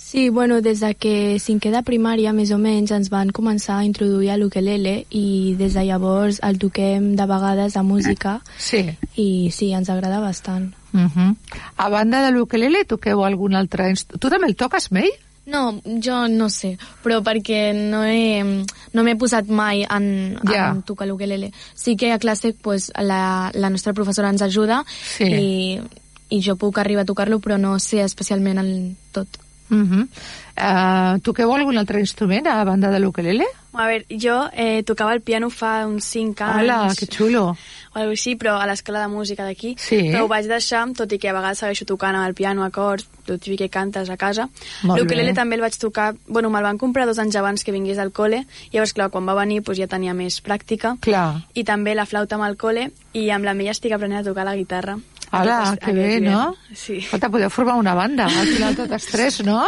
Sí, 0.07 0.29
bueno, 0.29 0.61
des 0.61 0.79
de 0.81 0.93
que 0.95 1.39
cinquè 1.43 1.73
de 1.73 1.81
primària, 1.83 2.31
més 2.37 2.53
o 2.55 2.59
menys, 2.63 2.93
ens 2.95 3.09
van 3.11 3.33
començar 3.35 3.81
a 3.81 3.87
introduir 3.89 4.29
a 4.31 4.37
l'ukelele 4.37 5.07
i 5.11 5.57
des 5.59 5.75
de 5.75 5.83
llavors 5.89 6.39
el 6.47 6.61
toquem 6.63 7.15
de 7.19 7.27
vegades 7.27 7.75
a 7.77 7.83
música 7.83 8.37
Sí. 8.59 8.85
i 9.17 9.51
sí, 9.51 9.73
ens 9.73 9.91
agrada 9.91 10.21
bastant. 10.21 10.75
Uh 10.93 11.09
-huh. 11.11 11.35
A 11.77 11.89
banda 11.89 12.23
de 12.23 12.31
l'ukelele, 12.31 12.85
toqueu 12.85 13.25
algun 13.25 13.57
altre 13.57 13.89
instrument? 13.91 14.21
Tu 14.21 14.31
també 14.31 14.47
el 14.47 14.55
toques, 14.55 14.93
May? 14.93 15.11
No, 15.47 15.81
jo 16.03 16.27
no 16.29 16.49
sé, 16.51 16.73
però 17.05 17.21
perquè 17.23 17.71
no 17.73 18.03
he, 18.05 18.43
no 18.93 19.05
m'he 19.07 19.15
posat 19.17 19.47
mai 19.47 19.85
en, 19.87 20.37
Ja. 20.51 20.73
en 20.73 20.83
tocar 20.83 21.07
l'ukelele. 21.07 21.53
Sí 21.75 21.95
que 21.97 22.11
a 22.13 22.19
classe 22.19 22.53
pues, 22.53 22.91
la, 22.99 23.53
la 23.55 23.71
nostra 23.71 23.93
professora 23.95 24.29
ens 24.29 24.43
ajuda 24.43 24.85
Sí. 24.91 25.25
i, 25.25 25.81
i 26.35 26.43
jo 26.43 26.57
puc 26.57 26.79
arribar 26.79 27.03
a 27.07 27.07
tocar-lo, 27.07 27.39
però 27.39 27.59
no 27.59 27.79
sé 27.79 28.03
especialment 28.03 28.59
el 28.59 28.97
tot. 29.13 29.29
Uh 29.69 29.77
-huh. 29.77 30.09
uh, 30.57 31.21
toqueu 31.23 31.53
algun 31.53 31.79
altre 31.79 32.01
instrument 32.01 32.47
a 32.47 32.65
banda 32.65 32.91
de 32.91 33.01
l'ukelele? 33.01 33.45
A 33.77 33.87
veure, 33.87 34.07
jo 34.09 34.49
eh, 34.57 34.83
tocava 34.89 35.13
el 35.13 35.21
piano 35.21 35.51
fa 35.51 35.85
uns 35.87 36.05
5 36.05 36.41
anys. 36.41 36.63
Hola, 36.63 36.95
que 36.97 37.07
xulo. 37.07 37.43
o 37.53 37.99
alguna 37.99 38.15
així, 38.17 38.35
però 38.37 38.57
a 38.57 38.67
l'escola 38.67 39.03
de 39.05 39.09
música 39.13 39.45
d'aquí. 39.45 39.75
Sí. 39.79 39.99
Però 40.13 40.25
ho 40.25 40.29
vaig 40.29 40.49
deixar, 40.49 40.87
tot 40.97 41.13
i 41.13 41.19
que 41.19 41.29
a 41.29 41.35
vegades 41.37 41.61
segueixo 41.61 41.85
tocant 41.85 42.17
amb 42.17 42.27
el 42.27 42.35
piano, 42.35 42.65
acords, 42.65 43.07
el 43.29 43.39
típic 43.39 43.59
que 43.59 43.69
cantes 43.69 44.09
a 44.09 44.17
casa. 44.17 44.49
L'ukelele 44.83 45.33
bé. 45.33 45.37
també 45.37 45.57
el 45.57 45.65
vaig 45.65 45.77
tocar... 45.77 46.15
Bueno, 46.27 46.49
me'l 46.51 46.65
van 46.65 46.79
comprar 46.79 47.05
dos 47.07 47.19
anys 47.19 47.37
abans 47.37 47.65
que 47.65 47.73
vingués 47.73 47.99
al 47.99 48.13
col·le, 48.17 48.47
llavors, 48.73 48.95
clar, 48.97 49.11
quan 49.11 49.29
va 49.29 49.37
venir 49.37 49.61
doncs, 49.61 49.79
ja 49.79 49.91
tenia 49.91 50.15
més 50.15 50.41
pràctica. 50.41 50.97
Clar. 51.01 51.43
I 51.55 51.65
també 51.65 51.95
la 51.95 52.07
flauta 52.07 52.41
amb 52.41 52.49
el 52.49 52.57
col·le, 52.57 52.89
i 53.13 53.29
amb 53.31 53.45
la 53.45 53.55
meva 53.55 53.77
estic 53.77 53.93
aprenent 53.93 54.23
a 54.23 54.29
tocar 54.31 54.49
la 54.49 54.57
guitarra. 54.57 54.97
Hola, 55.33 55.57
Aquest- 55.73 55.85
que 55.85 55.93
bé, 55.93 56.21
no? 56.21 56.55
Sí. 56.75 56.99
Escolta, 56.99 57.29
podeu 57.29 57.51
formar 57.51 57.75
una 57.77 57.95
banda, 57.95 58.27
al 58.27 58.47
final 58.47 58.77
totes 58.77 59.07
tres, 59.07 59.41
no? 59.45 59.65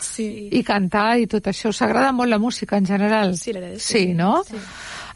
Sí. 0.00 0.48
I 0.50 0.62
cantar 0.64 1.18
i 1.20 1.26
tot 1.26 1.44
això. 1.46 1.68
Us 1.68 1.82
agrada 1.82 2.12
molt 2.12 2.30
la 2.30 2.38
música 2.38 2.76
en 2.76 2.86
general? 2.86 3.36
Sí, 3.36 3.52
la 3.52 3.60
veritat 3.60 3.80
és 3.80 3.86
que 3.86 3.98
Sí, 3.98 4.06
sí. 4.08 4.14
no? 4.14 4.42
Sí. 4.48 4.56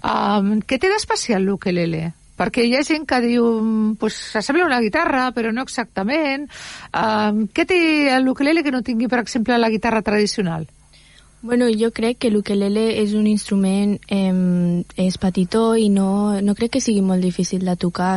Um, 0.04 0.60
què 0.62 0.78
té 0.78 0.88
d'especial 0.92 1.42
l'ukelele? 1.42 2.12
Perquè 2.36 2.66
hi 2.68 2.74
ha 2.76 2.82
gent 2.84 3.06
que 3.08 3.18
diu, 3.24 3.46
mm, 3.62 3.94
pues, 3.96 4.12
s'assembla 4.32 4.64
a 4.64 4.66
una 4.66 4.80
guitarra, 4.80 5.32
però 5.32 5.50
no 5.54 5.62
exactament. 5.62 6.50
Um, 6.92 7.46
què 7.48 7.64
té 7.66 8.20
l'ukelele 8.20 8.62
que 8.62 8.70
no 8.70 8.82
tingui, 8.82 9.08
per 9.08 9.20
exemple, 9.20 9.56
la 9.58 9.70
guitarra 9.70 10.02
tradicional? 10.02 10.66
Bueno, 11.46 11.66
jo 11.70 11.92
crec 11.94 12.18
que 12.18 12.30
l'ukelele 12.34 12.88
és 12.98 13.12
un 13.14 13.28
instrument, 13.30 13.92
eh, 14.10 14.82
és 14.98 15.16
petitó 15.22 15.76
i 15.78 15.86
no, 15.94 16.40
no 16.42 16.54
crec 16.58 16.72
que 16.74 16.80
sigui 16.82 17.04
molt 17.06 17.22
difícil 17.22 17.62
de 17.62 17.76
tocar. 17.78 18.16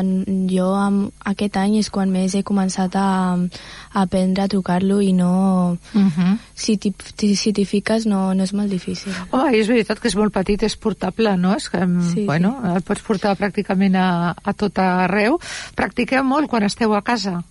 Jo 0.49 0.71
amb, 0.73 1.11
aquest 1.29 1.59
any 1.61 1.75
és 1.77 1.91
quan 1.93 2.09
més 2.09 2.33
he 2.33 2.41
començat 2.41 2.97
a, 2.97 3.11
a 3.37 4.01
aprendre 4.01 4.47
a 4.47 4.49
tocar-lo 4.49 4.97
i 5.05 5.13
no... 5.13 5.77
Uh 5.93 6.07
-huh. 6.09 6.37
Si 6.55 6.77
t'hi 6.77 7.35
si 7.35 7.53
fiques 7.65 8.05
no, 8.05 8.33
no 8.33 8.43
és 8.43 8.53
molt 8.53 8.69
difícil. 8.69 9.13
Home, 9.31 9.53
és 9.57 9.67
veritat 9.67 9.99
que 9.99 10.07
és 10.07 10.15
molt 10.15 10.33
petit, 10.33 10.63
és 10.63 10.75
portable, 10.75 11.37
no? 11.37 11.55
És 11.55 11.69
que, 11.69 11.79
sí, 11.79 12.19
Sí, 12.19 12.25
bueno, 12.25 12.57
el 12.75 12.81
pots 12.81 13.01
portar 13.01 13.37
pràcticament 13.37 13.95
a, 13.95 14.35
a 14.43 14.53
tot 14.53 14.79
arreu. 14.79 15.39
Practiqueu 15.75 16.23
molt 16.23 16.49
quan 16.49 16.63
esteu 16.63 16.93
a 16.95 17.01
casa. 17.01 17.43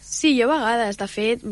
Sí, 0.00 0.40
jo 0.40 0.50
a 0.50 0.56
vegades, 0.56 0.96
de 0.96 1.06
fet, 1.06 1.44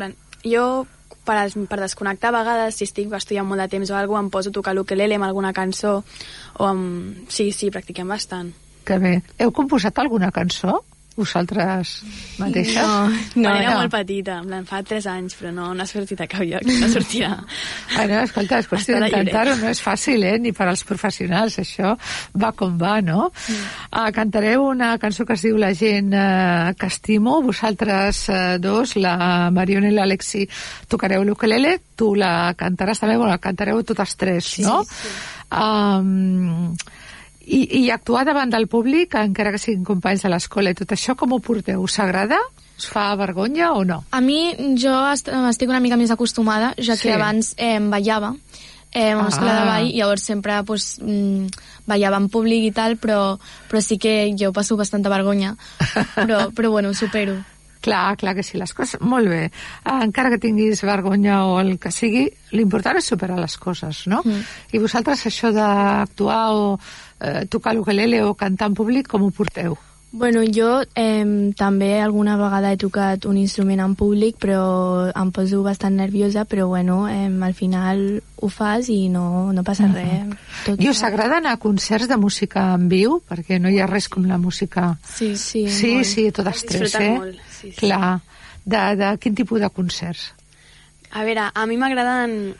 jo 0.42 0.86
per, 1.26 1.36
per 1.68 1.80
desconnectar 1.82 2.32
a 2.32 2.36
vegades, 2.38 2.78
si 2.78 2.86
estic 2.88 3.12
estudiant 3.18 3.48
molt 3.48 3.64
de 3.64 3.68
temps 3.72 3.90
o 3.92 3.98
alguna 3.98 4.24
em 4.24 4.30
poso 4.32 4.52
a 4.52 4.56
tocar 4.56 4.76
l'ukelele 4.76 5.18
amb 5.18 5.28
alguna 5.28 5.52
cançó, 5.56 5.98
o 6.56 6.68
amb... 6.68 7.26
Sí, 7.28 7.50
sí, 7.52 7.70
practiquem 7.74 8.08
bastant. 8.08 8.54
Que 8.86 9.00
bé. 9.02 9.16
Heu 9.42 9.50
composat 9.52 9.98
alguna 9.98 10.30
cançó? 10.34 10.80
Vosaltres 11.16 12.02
mateixes? 12.38 12.76
No, 12.76 13.08
No, 13.46 13.52
era 13.56 13.70
no. 13.72 13.76
molt 13.80 13.92
petita, 13.94 14.38
en 14.42 14.50
plan, 14.50 14.66
fa 14.68 14.82
3 14.84 15.06
anys, 15.14 15.36
però 15.38 15.52
no, 15.56 15.70
no 15.74 15.82
ha 15.84 15.88
sortit 15.88 16.20
a 16.20 16.26
cap 16.28 16.42
lloc, 16.44 16.66
no 16.68 16.88
sortirà. 16.92 17.30
Bueno, 17.96 18.18
escolta, 18.20 18.58
és 18.60 18.68
qüestió 18.68 18.98
d'intentar-ho, 19.00 19.54
no 19.56 19.70
és 19.72 19.80
fàcil, 19.80 20.24
eh? 20.28 20.34
Ni 20.42 20.52
per 20.52 20.66
als 20.68 20.82
professionals, 20.84 21.56
això 21.62 21.94
va 22.36 22.50
com 22.52 22.74
va, 22.78 22.98
no? 23.00 23.30
Mm. 23.32 23.62
Uh, 23.88 24.10
cantareu 24.16 24.66
una 24.68 24.90
cançó 25.00 25.24
que 25.24 25.32
es 25.38 25.46
diu 25.46 25.56
La 25.56 25.72
gent 25.74 26.12
uh, 26.12 26.74
que 26.76 26.90
estimo, 26.92 27.38
vosaltres 27.46 28.26
uh, 28.28 28.42
dos, 28.60 28.96
la 29.00 29.48
Mariona 29.54 29.88
i 29.88 29.96
l'Alexi, 29.96 30.44
tocareu 30.92 31.24
l'ukelele, 31.24 31.78
tu 31.96 32.12
la 32.18 32.52
cantaràs 32.58 33.00
també, 33.00 33.16
bueno, 33.16 33.32
la 33.32 33.40
cantareu 33.40 33.80
totes 33.88 34.16
tres, 34.20 34.52
Sí, 34.58 34.66
no? 34.68 34.82
sí. 34.84 35.16
Um, 35.56 36.74
i, 37.46 37.84
I 37.84 37.90
actuar 37.94 38.24
davant 38.26 38.50
del 38.50 38.66
públic, 38.68 39.14
encara 39.14 39.52
que 39.54 39.58
siguin 39.62 39.84
companys 39.86 40.22
de 40.22 40.28
l'escola 40.32 40.70
i 40.70 40.74
tot 40.74 40.92
això, 40.92 41.14
com 41.16 41.32
ho 41.32 41.38
porteu? 41.40 41.82
Us 41.86 41.98
agrada? 42.02 42.38
Us 42.76 42.88
fa 42.92 43.14
vergonya 43.16 43.72
o 43.72 43.84
no? 43.88 44.02
A 44.10 44.20
mi, 44.20 44.52
jo 44.76 44.92
est 45.12 45.28
estic 45.32 45.70
una 45.70 45.80
mica 45.80 45.96
més 45.96 46.10
acostumada, 46.10 46.74
ja 46.76 46.92
que 46.98 47.08
Sí. 47.08 47.14
abans 47.14 47.54
eh, 47.56 47.78
ballava 47.80 48.34
eh, 48.92 49.10
a 49.12 49.18
una 49.18 49.28
escola 49.28 49.52
Ah. 49.52 49.60
de 49.60 49.66
ball, 49.70 49.88
i 49.90 49.96
llavors 49.98 50.22
sempre 50.22 50.62
pues, 50.64 50.98
mm, 51.00 51.46
ballava 51.86 52.16
en 52.16 52.28
públic 52.28 52.64
i 52.64 52.72
tal, 52.72 52.96
però, 52.96 53.38
però 53.70 53.80
sí 53.80 53.98
que 53.98 54.34
jo 54.38 54.52
passo 54.52 54.76
bastanta 54.76 55.08
vergonya. 55.08 55.56
Però, 56.16 56.50
però 56.52 56.70
bueno, 56.70 56.90
ho 56.90 56.94
supero. 56.94 57.36
Clar, 57.80 58.16
clar 58.16 58.34
que 58.34 58.42
sí, 58.42 58.58
les 58.58 58.72
coses... 58.74 59.00
Molt 59.00 59.28
bé. 59.30 59.50
Ah, 59.84 60.00
encara 60.04 60.30
que 60.32 60.38
tinguis 60.42 60.82
vergonya 60.82 61.44
o 61.46 61.58
el 61.60 61.76
que 61.78 61.92
sigui, 61.94 62.26
l'important 62.56 62.98
és 62.98 63.08
superar 63.12 63.38
les 63.38 63.56
coses, 63.58 64.04
no? 64.10 64.22
Mm. 64.24 64.44
I 64.72 64.82
vosaltres 64.82 65.26
això 65.28 65.52
d'actuar 65.54 66.44
o 66.54 66.78
eh, 67.20 67.44
tocar 67.50 67.74
l'ukelele 67.76 68.22
o 68.24 68.34
cantar 68.34 68.70
en 68.72 68.74
públic, 68.78 69.08
com 69.08 69.22
ho 69.26 69.30
porteu? 69.30 69.76
Bueno, 70.16 70.40
jo 70.48 70.80
eh, 70.96 71.52
també 71.58 71.98
alguna 72.00 72.38
vegada 72.40 72.70
he 72.72 72.78
tocat 72.80 73.26
un 73.28 73.36
instrument 73.36 73.82
en 73.84 73.96
públic, 73.98 74.38
però 74.40 75.10
em 75.10 75.32
poso 75.34 75.58
bastant 75.66 75.98
nerviosa, 75.98 76.46
però 76.48 76.68
bueno, 76.70 77.02
eh, 77.10 77.26
al 77.28 77.52
final 77.58 78.22
ho 78.40 78.48
fas 78.48 78.88
i 78.88 79.10
no, 79.12 79.52
no 79.52 79.64
passa 79.66 79.90
res. 79.92 80.30
Tot 80.64 80.80
I 80.80 80.88
us 80.88 81.02
agrada 81.04 81.36
anar 81.42 81.52
a 81.58 81.60
concerts 81.60 82.08
de 82.08 82.16
música 82.16 82.70
en 82.78 82.86
viu? 82.88 83.18
Perquè 83.28 83.58
no 83.60 83.68
hi 83.68 83.82
ha 83.82 83.90
res 83.90 84.08
com 84.08 84.24
la 84.24 84.38
música... 84.40 84.94
Sí, 85.04 85.34
sí, 85.36 85.66
Sí, 85.68 85.92
molt. 85.98 86.08
sí, 86.14 86.30
totes 86.32 86.64
tres, 86.64 86.94
eh? 87.02 87.12
molt, 87.18 87.42
sí, 87.60 87.72
sí. 87.72 87.80
Clar. 87.86 88.20
De, 88.66 88.80
de 88.98 89.12
quin 89.22 89.34
tipus 89.38 89.60
de 89.62 89.68
concerts? 89.70 90.32
A 91.12 91.22
veure, 91.24 91.50
a 91.54 91.66
mi 91.66 91.76
m'agraden... 91.80 92.54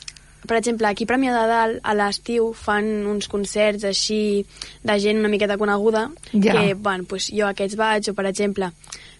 Per 0.46 0.54
exemple, 0.60 0.86
aquí 0.86 1.02
a 1.02 1.08
Premià 1.10 1.32
de 1.34 1.46
Dalt, 1.50 1.78
a 1.82 1.92
l'estiu, 1.98 2.52
fan 2.54 2.86
uns 3.10 3.26
concerts 3.26 3.82
així 3.88 4.44
de 4.86 4.94
gent 5.02 5.18
una 5.18 5.28
miqueta 5.32 5.56
coneguda, 5.58 6.04
Ja. 6.32 6.52
que, 6.54 6.74
bueno, 6.74 7.02
pues 7.10 7.26
jo 7.34 7.48
aquests 7.48 7.74
vaig, 7.80 8.06
o 8.12 8.14
per 8.14 8.28
exemple, 8.30 8.68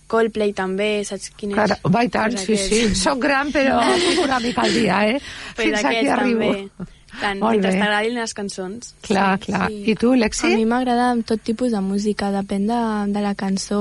Coldplay 0.07 0.53
també, 0.55 1.03
saps 1.03 1.33
quin 1.35 1.57
és? 1.59 1.73
Va 1.83 2.05
i 2.07 2.09
tant, 2.15 2.37
sí, 2.39 2.53
aquests. 2.55 2.69
sí. 2.71 2.95
Soc 3.01 3.19
gran, 3.25 3.51
però 3.51 3.81
una 4.23 4.39
mica 4.39 4.63
al 4.63 4.73
dia, 4.79 5.01
eh? 5.17 5.19
Pues 5.57 5.67
Fins 5.67 5.83
aquí 5.83 6.07
arribo. 6.07 6.53
també. 6.53 6.95
Tant, 7.21 7.39
Molt 7.41 7.61
mentre 7.61 7.73
t'agradin 7.75 8.17
les 8.19 8.35
cançons. 8.37 8.91
Clar, 9.07 9.39
clar. 9.43 9.69
I 9.71 9.95
tu, 9.99 10.13
Lexi? 10.19 10.51
A 10.53 10.59
mi 10.59 10.67
m'agrada 10.69 11.09
tot 11.27 11.43
tipus 11.47 11.73
de 11.73 11.81
música, 11.85 12.31
depèn 12.35 12.67
de, 12.69 12.81
de 13.15 13.23
la 13.25 13.35
cançó, 13.39 13.81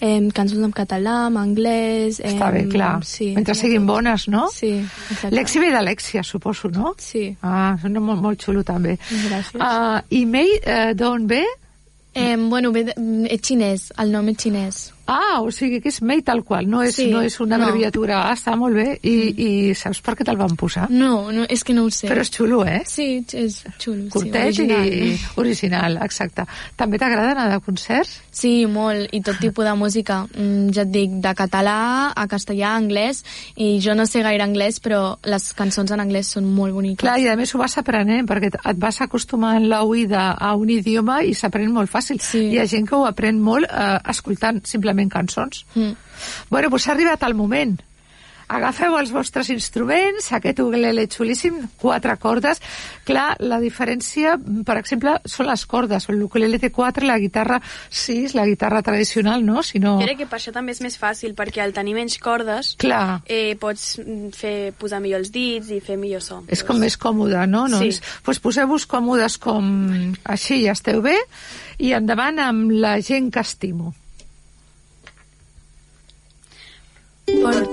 eh, 0.00 0.20
cançons 0.34 0.62
en 0.66 0.74
català, 0.76 1.16
en 1.30 1.40
anglès... 1.40 2.20
Eh, 2.20 2.34
Està 2.34 2.52
bé, 2.54 2.66
clar. 2.72 2.94
Sí, 3.08 3.32
Mentre 3.36 3.56
siguin 3.58 3.86
bones, 3.88 4.28
no? 4.32 4.46
Sí, 4.54 4.74
exacte. 4.82 5.34
Lexi 5.34 5.62
ve 5.62 5.72
d'Alexia, 5.74 6.22
suposo, 6.26 6.70
no? 6.74 6.94
Sí. 7.02 7.28
Ah, 7.42 7.74
és 7.78 7.98
molt, 7.98 8.20
molt 8.22 8.44
xulo, 8.44 8.62
també. 8.66 8.98
Gràcies. 9.10 9.58
Uh, 9.58 9.98
I 10.14 10.24
Mei, 10.28 10.54
uh, 10.62 10.92
d'on 10.98 11.26
ve? 11.30 11.42
Eh, 12.14 12.36
bueno, 12.36 12.72
ve 12.72 12.84
de, 12.84 12.94
és 13.32 13.40
xinès, 13.40 13.88
el 14.02 14.12
nom 14.12 14.26
és 14.28 14.36
xinès. 14.36 14.80
Ah, 15.06 15.40
o 15.42 15.50
sigui 15.50 15.80
que 15.82 15.90
és 15.90 16.00
Mei 16.02 16.22
tal 16.22 16.42
qual, 16.46 16.68
no 16.70 16.82
és, 16.82 16.94
Sí, 16.94 17.08
no 17.10 17.22
és 17.22 17.38
una 17.40 17.58
no. 17.58 17.66
abreviatura. 17.66 18.20
Ah, 18.28 18.34
està 18.36 18.54
molt 18.56 18.76
bé. 18.76 18.98
I, 19.02 19.14
i 19.34 19.48
saps 19.74 20.00
per 20.04 20.14
què 20.18 20.24
te'l 20.26 20.38
van 20.38 20.54
posar? 20.56 20.86
No, 20.90 21.32
no, 21.34 21.44
és 21.50 21.64
que 21.64 21.74
no 21.74 21.84
ho 21.86 21.90
sé. 21.90 22.06
Però 22.10 22.22
és 22.22 22.30
xulo, 22.30 22.62
eh? 22.68 22.82
Sí, 22.86 23.24
és 23.32 23.62
xulo. 23.82 24.06
Curtet 24.12 24.54
sí, 24.54 24.62
original. 24.62 24.86
i 24.86 25.16
original, 25.42 25.98
exacte. 26.06 26.46
També 26.78 27.00
t'agrada 27.02 27.32
anar 27.34 27.48
de 27.50 27.58
concerts? 27.64 28.20
Sí, 28.30 28.66
molt, 28.70 29.08
i 29.12 29.22
tot 29.24 29.40
tipus 29.42 29.66
de 29.66 29.74
música. 29.74 30.22
Mm, 30.36 30.70
ja 30.76 30.86
et 30.86 30.92
dic, 30.94 31.18
de 31.24 31.34
català 31.38 32.12
a 32.14 32.26
castellà, 32.30 32.72
a 32.72 32.78
anglès, 32.78 33.24
i 33.56 33.80
jo 33.82 33.96
no 33.98 34.06
sé 34.06 34.22
gaire 34.22 34.44
anglès, 34.46 34.78
però 34.82 35.16
les 35.26 35.50
cançons 35.58 35.90
en 35.90 36.00
anglès 36.00 36.30
són 36.36 36.46
molt 36.46 36.76
boniques. 36.78 37.02
Clar, 37.02 37.18
i 37.18 37.28
a 37.28 37.36
més 37.36 37.54
ho 37.54 37.58
vas 37.60 37.76
aprenent, 37.80 38.26
perquè 38.28 38.52
et 38.54 38.78
vas 38.78 39.00
acostumant 39.02 39.58
l'oïda 39.66 40.30
a 40.38 40.54
un 40.54 40.70
idioma 40.70 41.22
i 41.26 41.34
s'aprèn 41.34 41.72
molt 41.74 41.90
fàcil. 41.90 42.20
Sí. 42.22 42.46
Hi 42.54 42.62
ha 42.62 42.66
gent 42.70 42.86
que 42.88 42.96
ho 42.96 43.04
aprèn 43.08 43.40
molt 43.42 43.66
eh, 43.66 43.98
escoltant 44.12 44.62
simplement 44.64 44.91
cançons. 45.12 45.64
Mm. 45.74 45.96
Bueno, 46.50 46.68
doncs 46.70 46.88
ha 46.88 46.92
arribat 46.96 47.22
el 47.28 47.34
moment. 47.34 47.80
Agafeu 48.52 48.98
els 48.98 49.08
vostres 49.14 49.48
instruments, 49.52 50.26
aquest 50.36 50.58
ukulele 50.60 51.06
xulíssim, 51.08 51.56
quatre 51.80 52.18
cordes. 52.20 52.60
Clar, 53.08 53.38
la 53.40 53.56
diferència, 53.62 54.34
per 54.66 54.76
exemple, 54.76 55.14
són 55.24 55.48
les 55.48 55.64
cordes. 55.66 56.08
L'ukulele 56.12 56.60
té 56.60 56.68
quatre, 56.74 57.06
la 57.08 57.16
guitarra 57.22 57.62
sis, 57.88 58.34
la 58.36 58.44
guitarra 58.48 58.82
tradicional, 58.84 59.44
no? 59.46 59.62
Si 59.64 59.80
no... 59.80 59.94
Crec 60.02 60.20
que 60.20 60.28
per 60.28 60.40
això 60.40 60.52
també 60.52 60.76
és 60.76 60.82
més 60.84 60.98
fàcil, 61.00 61.32
perquè 61.38 61.64
al 61.64 61.72
tenir 61.72 61.96
menys 61.96 62.18
cordes 62.20 62.74
Clar. 62.82 63.22
eh, 63.24 63.56
pots 63.60 63.96
fer, 64.36 64.72
posar 64.76 65.00
millor 65.00 65.22
els 65.22 65.32
dits 65.32 65.72
i 65.72 65.80
fer 65.80 65.96
millor 65.96 66.20
so. 66.24 66.42
És 66.52 66.64
com 66.66 66.76
més 66.82 66.98
còmode, 67.00 67.46
no? 67.48 67.64
Sí. 67.72 67.78
Doncs, 67.78 68.02
doncs 68.26 68.44
poseu-vos 68.44 68.88
còmodes 68.90 69.40
com 69.40 69.72
així, 70.28 70.60
ja 70.66 70.76
esteu 70.76 71.00
bé, 71.04 71.16
i 71.80 71.96
endavant 71.96 72.42
amb 72.42 72.76
la 72.84 72.98
gent 73.00 73.32
que 73.32 73.40
estimo. 73.40 73.94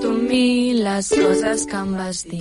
Porto 0.00 0.16
amb 0.16 0.30
mi 0.32 0.72
les 0.80 1.08
coses 1.12 1.66
que 1.68 1.76
em 1.76 1.90
vas 1.92 2.22
dir. 2.24 2.40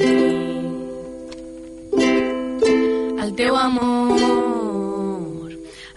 El 3.23 3.33
teu 3.35 3.57
amor, 3.59 5.51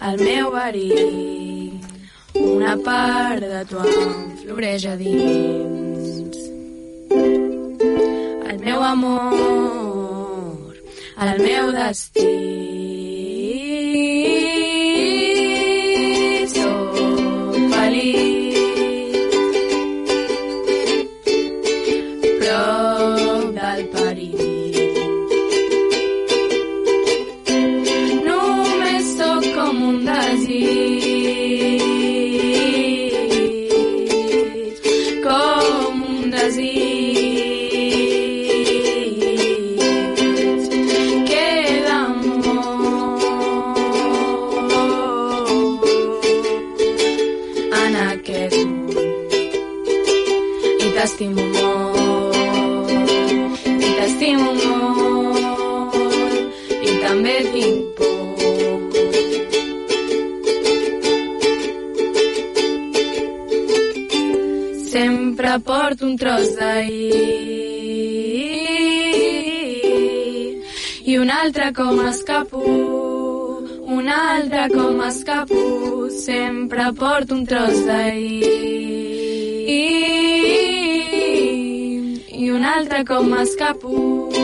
el 0.08 0.18
meu 0.26 0.50
verí, 0.56 0.88
una 2.34 2.74
part 2.88 3.46
de 3.52 3.62
tu 3.70 3.78
em 3.78 4.26
floreix 4.40 4.88
a 4.90 4.96
dins. 5.04 6.42
El 8.50 8.58
meu 8.66 8.82
amor, 8.82 10.74
el 11.28 11.46
meu 11.46 11.70
destí. 11.78 12.61
També 57.12 57.32
tinc 57.52 57.88
por 57.96 58.12
sempre 64.92 65.50
porto 65.66 66.06
un 66.06 66.14
tros 66.22 66.48
d'ahir 66.56 67.18
i 71.04 71.18
un 71.24 71.28
altre 71.36 71.66
com 71.76 72.00
escapo 72.12 72.62
un 73.98 74.08
altre 74.16 74.62
com 74.72 75.02
escapo 75.10 75.64
sempre 76.24 76.88
porto 77.02 77.34
un 77.40 77.44
tros 77.52 77.84
d'ahir 77.90 78.52
i 82.42 82.48
un 82.56 82.64
altre 82.76 83.04
com 83.04 83.28
m'escapo. 83.34 84.41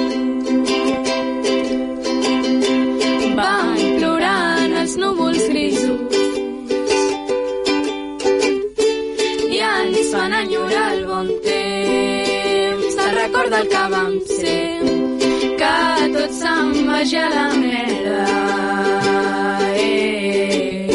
Te'n 13.58 13.66
recorda 13.66 13.66
el 13.66 13.68
que 13.68 13.84
vam 13.92 14.14
ser, 14.38 14.78
que 15.58 15.74
tot 16.14 16.32
se'n 16.40 16.68
vagi 16.86 17.16
a 17.16 17.28
la 17.28 17.46
merda. 17.58 18.24
Eh, 19.74 20.86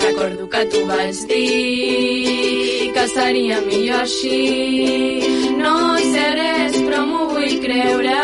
recordo 0.00 0.48
que 0.50 0.62
tu 0.66 0.80
vas 0.86 1.26
dir 1.28 2.92
que 2.92 3.08
seria 3.08 3.60
millor 3.62 4.00
així. 4.02 4.42
No 5.56 5.96
sé 6.12 6.26
res, 6.36 6.74
però 6.76 7.00
m'ho 7.06 7.24
vull 7.32 7.56
creure. 7.64 8.20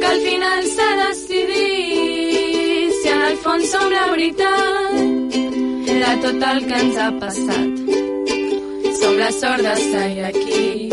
Que 0.00 0.06
al 0.14 0.20
final 0.28 0.60
s'ha 0.74 0.90
decidit 1.02 2.90
si 3.00 3.08
en 3.16 3.20
el 3.32 3.36
fons 3.42 3.64
som 3.72 3.90
la 3.90 4.06
veritat 4.14 4.94
de 5.88 6.12
tot 6.22 6.38
el 6.52 6.58
que 6.68 6.76
ens 6.84 6.96
ha 7.02 7.10
passat. 7.18 8.17
Som 8.98 9.14
la 9.18 9.30
sort 9.30 9.62
d'estar 9.62 10.24
aquí. 10.30 10.90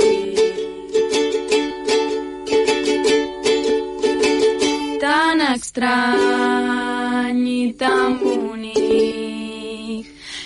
Tan 5.02 5.42
estrany 5.54 7.44
i 7.50 7.74
tan 7.80 8.10
bonic 8.22 10.06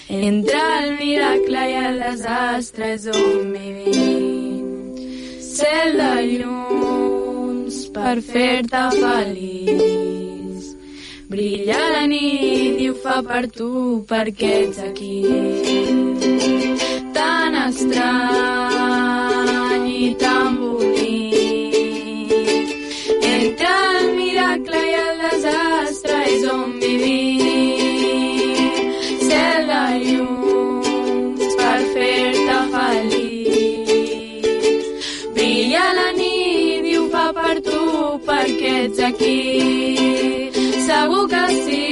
entre 0.10 0.62
el 0.80 0.90
miracle 1.00 1.62
i 1.72 1.76
el 1.86 1.96
desastre 2.04 2.86
és 2.96 3.06
on 3.14 3.52
vivim. 3.54 4.68
Cel 5.54 5.90
de 6.02 6.14
llums 6.34 7.76
per 7.96 8.16
fer-te 8.32 8.84
feliç. 8.98 10.64
Brilla 11.30 11.82
la 11.96 12.06
nit 12.10 12.80
i 12.82 12.88
ho 12.90 12.96
fa 13.06 13.18
per 13.32 13.46
tu 13.58 13.72
perquè 14.10 14.54
ets 14.66 14.80
aquí. 14.90 16.09
Estrany 17.70 17.98
i 19.88 20.16
tan 20.22 20.56
bonic. 20.58 21.76
Entre 23.34 23.74
el 23.98 24.08
miracle 24.16 24.80
i 24.92 24.94
el 25.02 25.14
desastre 25.26 26.16
és 26.32 26.44
on 26.54 26.70
vivim. 26.82 28.08
Cel 29.28 29.62
de 29.70 29.86
llums 30.06 31.52
per 31.60 31.82
fer-te 31.94 32.58
feliç. 32.74 34.40
Brilla 35.38 35.86
la 36.00 36.10
nit 36.18 36.84
i 36.94 36.96
ho 36.98 37.06
fa 37.14 37.28
per 37.38 37.56
tu 37.70 37.84
perquè 38.32 38.74
ets 38.88 39.00
aquí. 39.12 39.40
Segur 40.90 41.26
que 41.36 41.46
sí. 41.62 41.89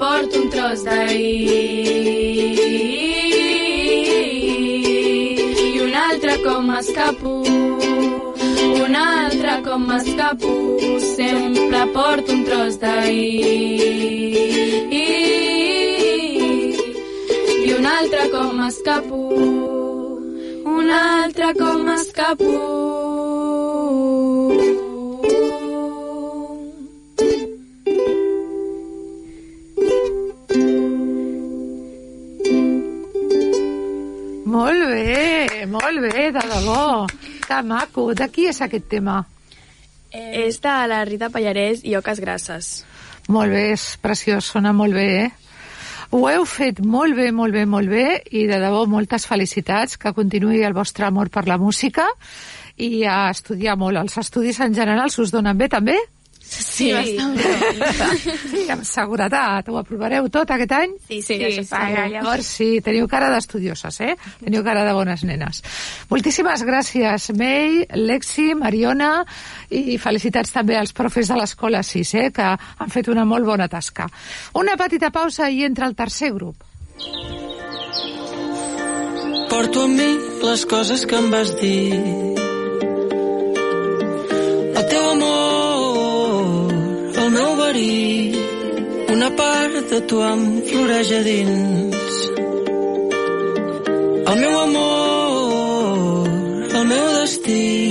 Porto 0.00 0.40
un 0.42 0.48
tros 0.52 0.82
d'ahir 0.86 1.80
i 5.68 5.78
un 5.86 5.94
altre 6.08 6.34
com 6.46 6.72
escapo 6.80 7.34
Un 8.90 8.96
altre 8.96 9.52
com 9.64 9.84
m'escapo, 9.86 10.78
sempre 10.98 11.80
porto 11.94 12.32
un 12.32 12.44
tros 12.44 12.78
d'ahir. 12.82 13.90
I 17.62 17.72
un 17.78 17.86
altre 17.86 18.28
com 18.32 18.56
m'escapo, 18.58 19.20
un 20.78 20.90
altre 20.90 21.52
com 21.60 21.84
m'escapo. 21.90 22.99
Debò. 36.60 37.06
Que 37.46 37.62
maco. 37.62 38.12
De 38.14 38.28
qui 38.28 38.48
és 38.50 38.60
aquest 38.60 38.88
tema? 38.90 39.24
Eh... 40.12 40.46
És 40.46 40.60
de 40.62 40.74
la 40.90 41.04
Rita 41.08 41.30
Pallarès 41.32 41.84
i 41.86 41.96
Oques 41.96 42.20
Grasses. 42.20 42.70
Molt 43.30 43.52
bé, 43.52 43.70
és 43.74 43.96
preciós, 44.02 44.48
sona 44.50 44.72
molt 44.74 44.96
bé, 44.96 45.06
eh? 45.24 45.30
Ho 46.10 46.24
heu 46.26 46.44
fet 46.48 46.80
molt 46.82 47.14
bé, 47.14 47.28
molt 47.30 47.54
bé, 47.54 47.62
molt 47.70 47.86
bé 47.86 48.06
i 48.34 48.46
de 48.50 48.58
debò 48.58 48.82
moltes 48.90 49.28
felicitats, 49.30 49.94
que 49.96 50.10
continuï 50.12 50.64
el 50.66 50.74
vostre 50.74 51.06
amor 51.06 51.30
per 51.30 51.44
la 51.46 51.58
música 51.58 52.08
i 52.76 53.04
a 53.06 53.28
estudiar 53.30 53.76
molt. 53.78 54.00
Els 54.00 54.18
estudis 54.18 54.58
en 54.60 54.74
general 54.74 55.12
us 55.22 55.30
donen 55.30 55.56
bé 55.58 55.68
també? 55.70 55.94
Sí, 56.50 56.90
bé. 56.92 57.14
Sí, 58.50 58.64
amb 58.72 58.82
seguretat. 58.86 59.68
Ho 59.70 59.78
aprovareu 59.80 60.26
tot 60.32 60.50
aquest 60.50 60.72
any? 60.74 60.96
Sí, 61.06 61.20
sí, 61.22 61.38
sí, 61.38 61.64
sí. 61.64 61.82
Llavors 62.14 62.48
sí, 62.58 62.68
teniu 62.84 63.06
cara 63.10 63.30
d'estudioses, 63.32 64.00
eh? 64.02 64.16
Teniu 64.42 64.64
cara 64.66 64.82
de 64.88 64.94
bones 64.96 65.22
nenes. 65.28 65.62
Moltíssimes 66.10 66.64
gràcies, 66.66 67.30
May, 67.38 67.84
Lexi, 67.94 68.50
Mariona, 68.58 69.12
i 69.70 69.98
felicitats 70.02 70.52
també 70.54 70.76
als 70.78 70.92
profes 70.96 71.30
de 71.30 71.38
l'Escola 71.38 71.84
6, 71.86 72.14
eh? 72.18 72.26
que 72.34 72.50
han 72.50 72.90
fet 72.92 73.08
una 73.12 73.24
molt 73.24 73.46
bona 73.46 73.68
tasca. 73.70 74.08
Una 74.58 74.76
petita 74.80 75.12
pausa 75.14 75.48
i 75.50 75.64
entra 75.68 75.86
el 75.86 75.96
tercer 75.98 76.34
grup. 76.34 76.66
Porto 79.50 79.82
amb 79.84 79.98
mi 79.98 80.10
les 80.46 80.62
coses 80.66 81.02
que 81.06 81.16
em 81.18 81.30
vas 81.32 81.50
dir. 81.60 81.92
El 84.78 84.84
teu 84.92 85.04
amor, 85.10 85.39
el 87.30 87.36
meu 87.36 87.54
verí, 87.54 88.34
una 89.14 89.30
part 89.38 89.86
de 89.90 90.00
tu 90.10 90.18
em 90.26 90.40
floreix 90.66 91.10
a 91.14 91.20
dins. 91.22 92.16
El 94.30 94.36
meu 94.40 94.58
amor, 94.62 96.26
el 96.74 96.84
meu 96.90 97.06
destí. 97.20 97.89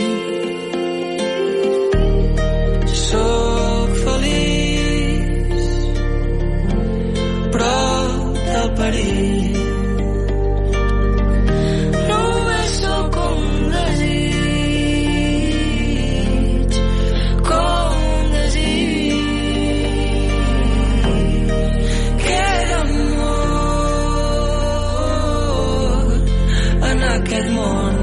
Aquest 27.40 27.52
món. 27.56 27.96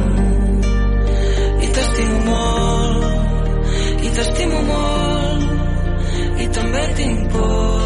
I 1.61 1.68
t'estimo 1.75 2.18
molt, 2.27 3.05
i 4.03 4.09
t'estimo 4.16 4.62
molt, 4.70 5.44
i 6.40 6.46
també 6.57 6.85
tinc 7.01 7.18
por. 7.33 7.85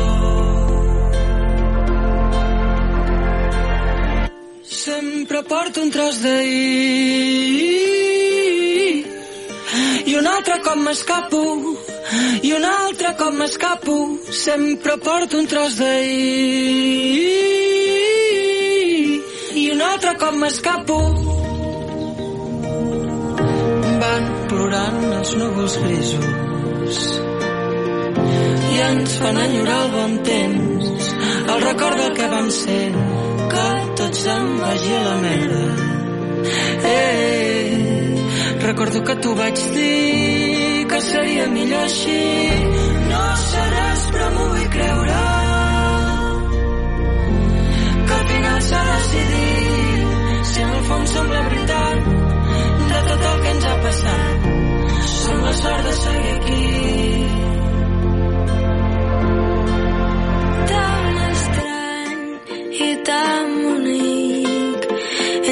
Sempre 4.81 5.43
porto 5.49 5.83
un 5.83 5.91
tros 5.91 6.23
d'ahir 6.23 7.79
i 10.07 10.15
un 10.19 10.27
altre 10.27 10.57
cop 10.65 10.79
m'escapo 10.81 11.43
i 12.43 12.53
un 12.57 12.65
altre 12.65 13.11
cop 13.19 13.35
m'escapo 13.37 13.97
sempre 14.33 14.97
porto 15.05 15.39
un 15.39 15.47
tros 15.47 15.77
d'ahir 15.79 17.21
i 19.63 19.69
un 19.75 19.81
altre 19.93 20.17
cop 20.25 20.35
m'escapo 20.41 21.40
plorant 24.51 25.03
els 25.21 25.35
núvols 25.39 25.77
grisos. 25.85 27.01
I 28.75 28.81
ens 28.89 29.19
fan 29.23 29.39
enyorar 29.47 29.79
el 29.85 29.91
bon 29.95 30.17
temps 30.27 31.11
el 31.53 31.63
record 31.63 31.97
del 32.03 32.13
que 32.19 32.27
vam 32.35 32.51
ser 32.57 32.87
que 33.53 33.69
tot 34.01 34.19
se'n 34.23 34.49
vagi 34.63 34.93
a 34.97 35.03
la 35.07 35.17
merda. 35.25 35.65
Eh, 36.91 37.69
recordo 38.67 39.03
que 39.09 39.17
tu 39.23 39.35
vaig 39.41 39.63
dir 39.77 40.87
que 40.91 41.01
seria 41.01 41.47
millor 41.57 41.87
així. 41.89 42.21
No 43.13 43.25
sé 43.47 43.65
res 43.77 44.07
però 44.15 44.29
m'ho 44.35 44.49
vull 44.53 44.69
creure 44.77 45.23
que 48.07 48.15
al 48.19 48.27
final 48.33 48.61
s'ha 48.69 48.85
decidit. 48.93 50.47
Si 50.53 50.63
en 50.67 50.77
el 50.79 50.85
fons 50.91 51.17
som 51.17 51.35
la 51.35 51.43
veritat 51.49 51.99
de 52.93 53.03
tot 53.09 53.27
el 53.33 53.43
que 53.43 53.51
ens 53.57 53.67
ha 53.71 53.77
passat 53.87 54.40
som 55.31 55.43
la 55.45 55.53
sort 55.53 55.85
de 55.87 55.93
seguir 56.05 56.33
aquí. 56.39 56.67
Tan 60.71 61.15
estrany 61.33 62.23
i 62.87 62.91
tan 63.09 63.47
bonic. 63.63 64.81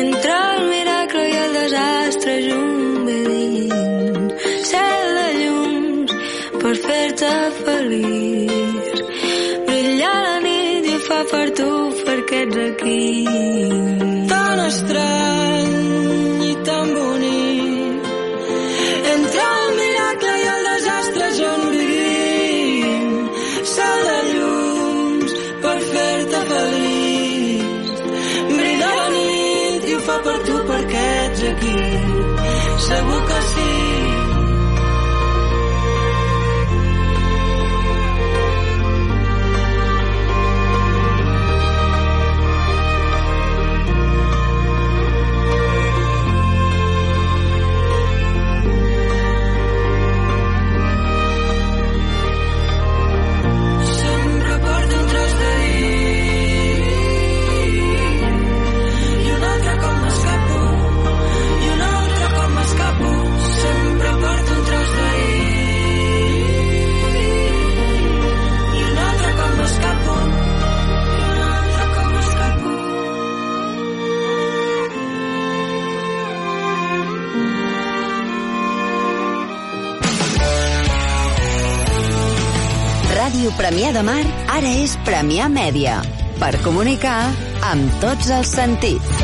Entre 0.02 0.34
el 0.52 0.62
miracle 0.74 1.22
i 1.32 1.36
el 1.44 1.52
desastre 1.60 2.34
junt 2.48 2.98
vivint 3.10 4.26
cel 4.70 5.06
de 5.18 5.28
llums 5.40 6.16
per 6.62 6.74
fer-te 6.86 7.32
feliç. 7.62 9.06
Brilla 9.68 10.12
la 10.26 10.36
nit 10.48 10.92
i 10.96 10.98
fa 11.06 11.22
per 11.32 11.46
tu 11.60 11.70
perquè 12.04 12.44
ets 12.48 12.60
aquí 12.66 13.97
segur 32.88 33.20
que 33.28 33.40
sí 33.52 33.67
Premià 83.78 83.94
de 83.94 84.00
Mar 84.02 84.22
ara 84.50 84.70
és 84.74 84.96
Premià 85.06 85.44
Mèdia. 85.46 86.00
Per 86.40 86.48
comunicar 86.64 87.28
amb 87.62 87.92
tots 88.02 88.26
els 88.34 88.48
sentits. 88.50 89.20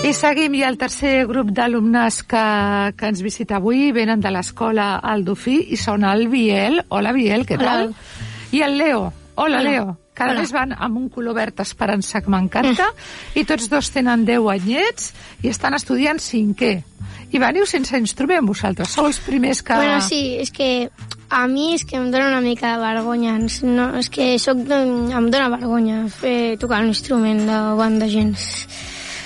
I 0.00 0.14
seguim, 0.16 0.56
i 0.56 0.64
el 0.64 0.80
tercer 0.80 1.26
grup 1.28 1.50
d'alumnes 1.52 2.22
que, 2.24 2.46
que 2.96 3.10
ens 3.12 3.20
visita 3.26 3.58
avui 3.60 3.90
venen 3.92 4.24
de 4.24 4.32
l'escola 4.32 4.94
Aldofí 5.12 5.58
i 5.76 5.76
són 5.76 6.08
el 6.08 6.30
Biel. 6.32 6.80
Hola, 6.88 7.12
Biel, 7.12 7.44
què 7.44 7.60
tal? 7.60 7.90
Hola. 7.90 8.48
I 8.48 8.64
el 8.64 8.78
Leo. 8.80 9.04
Hola, 9.34 9.60
Hola. 9.60 9.62
Leo. 9.68 9.86
Cada 10.14 10.38
Hola. 10.38 10.48
van 10.56 10.72
amb 10.72 10.96
un 11.02 11.12
color 11.12 11.36
verd 11.36 11.60
esperança 11.60 12.24
que 12.24 12.32
m'encanta 12.32 12.88
i 13.36 13.44
tots 13.44 13.68
dos 13.68 13.92
tenen 13.92 14.24
10 14.24 14.48
anyets 14.56 15.12
i 15.42 15.52
estan 15.52 15.76
estudiant 15.76 16.22
cinquè. 16.22 16.78
I 17.34 17.40
veniu 17.42 17.66
sense 17.66 17.98
instrument, 17.98 18.46
vosaltres. 18.46 18.92
Sou 18.94 19.08
els 19.10 19.18
primers 19.24 19.60
que... 19.66 19.74
Bueno, 19.74 19.98
sí, 20.06 20.36
és 20.38 20.52
que 20.54 20.88
a 21.34 21.44
mi 21.50 21.72
és 21.74 21.82
que 21.82 21.98
em 21.98 22.10
dóna 22.12 22.28
una 22.30 22.42
mica 22.44 22.76
de 22.76 22.82
vergonya. 22.82 23.32
No, 23.66 23.88
és 23.98 24.10
que 24.12 24.36
soc, 24.38 24.60
em 24.70 25.30
dóna 25.32 25.48
vergonya 25.56 26.04
fer 26.14 26.54
tocar 26.62 26.84
un 26.84 26.92
instrument 26.92 27.42
davant 27.48 27.98
de 27.98 28.06
gent. 28.12 28.36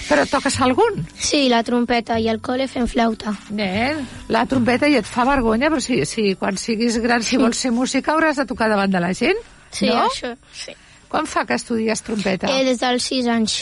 Però 0.09 0.25
toques 0.25 0.57
algun? 0.65 1.03
Sí, 1.21 1.51
la 1.53 1.61
trompeta 1.67 2.17
i 2.17 2.31
el 2.33 2.41
col·le 2.41 2.65
fem 2.73 2.87
flauta. 2.89 3.35
Nen, 3.53 4.01
la 4.33 4.47
trompeta 4.49 4.89
i 4.89 4.97
et 4.97 5.05
fa 5.05 5.27
vergonya, 5.29 5.69
però 5.69 5.85
si, 5.85 6.01
si 6.09 6.31
quan 6.41 6.57
siguis 6.57 6.97
gran, 7.05 7.21
si 7.21 7.37
vols 7.37 7.61
ser 7.61 7.75
música, 7.77 8.15
hauràs 8.15 8.41
de 8.41 8.47
tocar 8.49 8.71
davant 8.73 8.89
de 8.95 9.05
la 9.05 9.13
gent, 9.13 9.37
Sí, 9.69 9.91
no? 9.93 10.07
això, 10.07 10.33
sí. 10.57 10.73
Quan 11.13 11.29
fa 11.29 11.45
que 11.45 11.61
estudies 11.61 12.01
trompeta? 12.05 12.49
Eh, 12.49 12.65
des 12.65 12.81
dels 12.81 13.05
6 13.13 13.29
anys. 13.37 13.59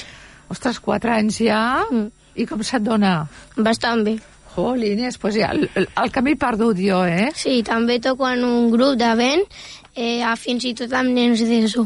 Ostres, 0.54 0.78
4 0.86 1.12
anys 1.18 1.42
ja? 1.42 1.60
Mm. 1.90 2.06
I 2.38 2.46
com 2.46 2.62
se't 2.62 2.86
dona? 2.86 3.16
Bastant 3.56 4.06
bé. 4.06 4.14
Jolines, 4.56 5.18
pues 5.20 5.36
ja, 5.36 5.50
el, 5.52 5.68
el, 5.76 6.10
camí 6.12 6.34
perdut 6.40 6.80
jo, 6.80 7.04
eh? 7.04 7.28
Sí, 7.36 7.60
també 7.62 8.00
toco 8.00 8.26
en 8.32 8.42
un 8.44 8.70
grup 8.72 8.96
de 8.96 9.12
vent, 9.18 9.44
eh, 9.94 10.24
fins 10.40 10.64
i 10.64 10.72
tot 10.74 10.92
amb 10.96 11.12
nens 11.12 11.44
d'ESO. 11.44 11.84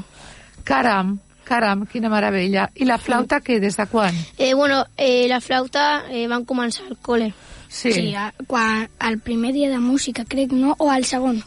Caram, 0.65 1.17
caram, 1.45 1.85
quina 1.91 2.09
meravella. 2.09 2.69
I 2.79 2.87
la 2.87 2.99
flauta 3.03 3.41
què, 3.43 3.59
des 3.61 3.77
de 3.77 3.87
quan? 3.91 4.15
Eh, 4.39 4.55
bueno, 4.55 4.85
eh, 4.97 5.27
la 5.29 5.41
flauta 5.43 6.05
eh, 6.11 6.29
van 6.31 6.45
començar 6.47 6.87
al 6.87 6.97
col·le. 7.03 7.33
Sí. 7.69 7.93
sí 7.93 8.15
a- 8.15 8.33
quan, 8.47 8.89
el 9.09 9.19
primer 9.19 9.53
dia 9.53 9.69
de 9.71 9.79
música, 9.79 10.25
crec, 10.25 10.53
no? 10.53 10.77
O 10.79 10.93
el 10.93 11.05
segon? 11.05 11.43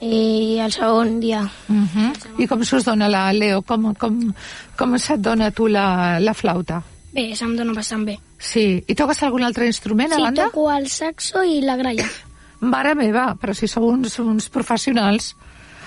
Eh, 0.00 0.58
el 0.62 0.72
segon 0.72 1.18
dia. 1.20 1.42
Uh 1.68 1.74
-huh. 1.88 2.12
I 2.38 2.46
com 2.46 2.62
s'us 2.64 2.84
dona 2.84 3.08
la 3.08 3.32
Leo? 3.32 3.62
Com, 3.62 3.94
com, 3.94 4.32
com 4.76 4.98
se't 4.98 5.20
dona 5.20 5.50
tu 5.50 5.66
la, 5.68 6.20
la 6.20 6.34
flauta? 6.34 6.82
Bé, 7.12 7.34
se'm 7.34 7.56
dona 7.56 7.72
bastant 7.74 8.04
bé. 8.04 8.18
Sí. 8.38 8.84
I 8.86 8.94
toques 8.94 9.20
algun 9.26 9.42
altre 9.44 9.66
instrument, 9.66 10.12
a 10.12 10.16
Sí, 10.16 10.22
banda? 10.22 10.44
toco 10.46 10.70
el 10.72 10.88
saxo 10.88 11.42
i 11.44 11.60
la 11.60 11.76
gralla. 11.76 12.06
Mare 12.60 12.94
meva, 12.94 13.34
però 13.38 13.54
si 13.54 13.68
sou 13.68 13.86
uns, 13.90 14.18
uns 14.18 14.48
professionals. 14.48 15.34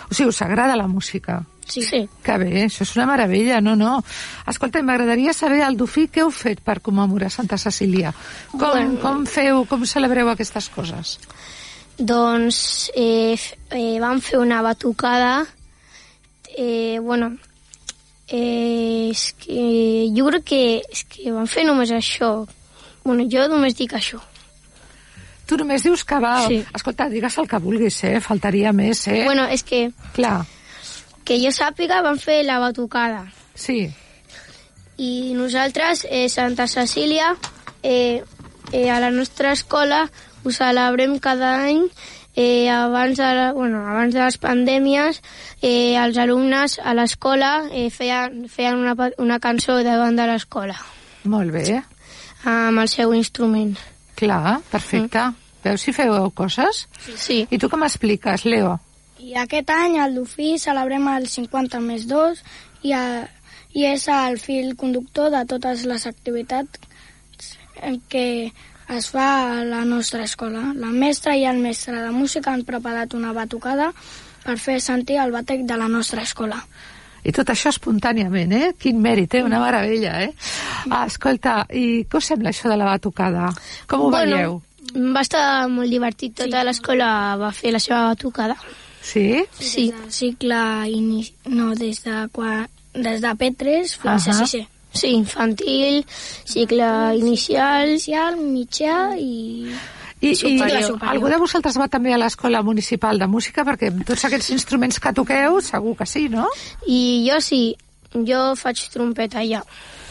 O 0.10 0.14
sigui, 0.14 0.30
us 0.30 0.42
agrada 0.42 0.76
la 0.76 0.88
música. 0.88 1.42
Sí. 1.72 1.82
sí. 1.88 2.02
Que 2.24 2.36
bé, 2.38 2.66
això 2.66 2.84
és 2.84 2.96
una 2.98 3.06
meravella, 3.08 3.62
no, 3.64 3.78
no. 3.80 4.02
Escolta, 4.48 4.82
m'agradaria 4.84 5.32
saber, 5.32 5.62
al 5.64 5.78
Dufí, 5.80 6.10
què 6.12 6.20
heu 6.26 6.32
fet 6.36 6.60
per 6.60 6.82
commemorar 6.84 7.30
Santa 7.32 7.58
Cecília? 7.58 8.12
Com, 8.52 8.60
Bueno. 8.60 9.00
com 9.00 9.26
feu, 9.26 9.64
com 9.70 9.86
celebreu 9.88 10.28
aquestes 10.34 10.68
coses? 10.70 11.14
Doncs 11.98 12.92
eh, 12.96 13.38
eh, 13.70 14.00
vam 14.04 14.20
fer 14.20 14.40
una 14.40 14.62
batucada. 14.62 15.46
Eh, 16.58 17.00
bueno, 17.02 17.38
eh, 18.32 19.12
és 19.12 19.28
que 19.44 20.10
jo 20.16 20.28
crec 20.30 20.48
que, 20.48 20.64
és 20.90 21.04
que 21.12 21.32
vam 21.36 21.48
fer 21.50 21.66
només 21.68 21.92
això. 21.92 22.32
Bueno, 23.04 23.28
jo 23.30 23.48
només 23.52 23.76
dic 23.78 23.94
això. 23.98 24.22
Tu 25.50 25.58
només 25.60 25.84
dius 25.84 26.06
que 26.08 26.20
va... 26.24 26.36
Sí. 26.48 26.62
Escolta, 26.78 27.10
digues 27.12 27.36
el 27.42 27.50
que 27.52 27.60
vulguis, 27.60 27.98
eh? 28.08 28.20
Faltaria 28.24 28.72
més, 28.72 29.04
eh? 29.12 29.26
Bueno, 29.28 29.50
és 29.52 29.66
que... 29.68 29.90
Clar. 30.16 30.46
Que 31.28 31.38
jo 31.42 31.52
sàpiga, 31.52 32.00
vam 32.06 32.16
fer 32.22 32.42
la 32.48 32.60
batucada. 32.64 33.26
Sí. 33.54 33.84
I 35.02 35.34
nosaltres, 35.36 36.06
eh, 36.10 36.30
Santa 36.30 36.70
Cecília, 36.72 37.34
eh, 37.84 38.24
eh, 38.72 38.90
a 38.90 39.00
la 39.04 39.12
nostra 39.12 39.52
escola 39.52 40.06
ho 40.44 40.52
celebrem 40.56 41.18
cada 41.20 41.58
any 41.66 41.84
eh, 42.36 42.70
abans, 42.70 43.18
de 43.18 43.24
la, 43.36 43.52
bueno, 43.54 43.84
abans 43.88 44.14
de 44.14 44.22
les 44.24 44.38
pandèmies 44.38 45.22
eh, 45.62 45.98
els 46.00 46.18
alumnes 46.18 46.80
a 46.84 46.94
l'escola 46.98 47.68
eh, 47.72 47.90
feien, 47.90 48.48
feien 48.50 48.80
una, 48.80 48.96
una 49.18 49.40
cançó 49.40 49.82
davant 49.84 50.16
de 50.16 50.28
l'escola 50.30 50.78
Molt 51.24 51.52
bé. 51.54 51.82
amb 52.48 52.82
el 52.82 52.88
seu 52.90 53.14
instrument. 53.14 53.76
Clar, 54.18 54.60
perfecte. 54.72 55.28
Mm. 55.30 55.42
Veus 55.62 55.84
si 55.86 55.94
feu 55.94 56.16
coses? 56.34 56.88
Sí. 57.18 57.44
I 57.50 57.60
tu 57.62 57.70
com 57.70 57.84
expliques, 57.86 58.48
Leo? 58.50 58.80
I 59.22 59.36
aquest 59.38 59.70
any 59.70 60.00
al 60.02 60.16
Dufí 60.18 60.56
celebrem 60.58 61.06
el 61.14 61.28
50 61.30 61.82
més 61.86 62.08
2 62.10 62.42
i, 62.90 62.96
a, 62.98 63.28
i 63.78 63.86
és 63.86 64.08
el 64.10 64.40
fil 64.42 64.74
conductor 64.76 65.30
de 65.30 65.44
totes 65.46 65.86
les 65.86 66.08
activitats 66.10 66.82
que 68.10 68.52
es 68.98 69.10
fa 69.10 69.28
a 69.60 69.64
la 69.66 69.84
nostra 69.86 70.24
escola. 70.24 70.72
La 70.76 70.92
mestra 70.92 71.36
i 71.38 71.46
el 71.46 71.60
mestre 71.64 72.02
de 72.02 72.12
música 72.12 72.54
han 72.54 72.66
preparat 72.68 73.14
una 73.18 73.34
batucada 73.34 73.92
per 74.44 74.58
fer 74.60 74.80
sentir 74.82 75.20
el 75.22 75.32
batec 75.32 75.64
de 75.70 75.78
la 75.78 75.88
nostra 75.88 76.24
escola. 76.28 76.60
I 77.22 77.32
tot 77.36 77.52
això 77.54 77.70
espontàniament, 77.70 78.52
eh? 78.58 78.72
Quin 78.82 78.98
mèrit, 79.02 79.36
eh? 79.38 79.44
Una 79.46 79.60
meravella, 79.62 80.16
eh? 80.26 80.32
Ah, 80.90 81.06
escolta, 81.06 81.62
i 81.70 82.04
què 82.10 82.18
us 82.18 82.32
sembla 82.32 82.50
això 82.50 82.72
de 82.72 82.78
la 82.82 82.88
batucada? 82.90 83.52
Com 83.88 84.08
ho 84.08 84.10
Bueno, 84.10 84.36
veieu? 84.36 84.62
Va 85.14 85.22
estar 85.22 85.44
molt 85.70 85.94
divertit. 85.94 86.34
Tota 86.42 86.64
l'escola 86.66 87.38
va 87.38 87.52
fer 87.54 87.76
la 87.76 87.80
seva 87.80 88.08
batucada. 88.10 88.58
Sí? 89.02 89.44
Sí. 89.60 89.92
Des 89.92 90.00
del 90.00 90.12
cicle 90.12 90.62
ini... 90.90 91.24
no, 91.54 91.76
des 91.78 92.02
de, 92.04 92.26
quan... 92.34 92.66
des 92.94 93.22
de 93.22 93.36
P3 93.38 93.96
fins 94.02 94.28
Ahà. 94.28 94.42
a 94.42 94.46
6è. 94.46 94.66
Sí, 94.94 95.14
infantil, 95.16 96.04
cicle 96.46 96.88
inicial... 97.18 97.96
Inicial, 97.96 98.38
mitjà 98.38 99.16
i... 99.18 99.72
I, 100.22 100.30
i 100.30 100.36
Superior, 100.38 100.84
superior. 100.86 101.10
algú 101.16 101.30
de 101.32 101.38
vosaltres 101.42 101.78
va 101.82 101.88
també 101.90 102.12
a 102.14 102.18
l'escola 102.22 102.60
municipal 102.62 103.18
de 103.18 103.26
música? 103.26 103.64
Perquè 103.66 103.90
amb 103.90 104.04
tots 104.06 104.28
aquests 104.28 104.52
instruments 104.54 105.00
que 105.02 105.14
toqueu, 105.18 105.58
segur 105.66 105.96
que 105.98 106.06
sí, 106.06 106.28
no? 106.30 106.46
I 106.86 107.26
jo 107.26 107.40
sí, 107.42 107.62
jo 108.14 108.52
faig 108.60 108.84
trompeta 108.94 109.42
ja. 109.48 109.64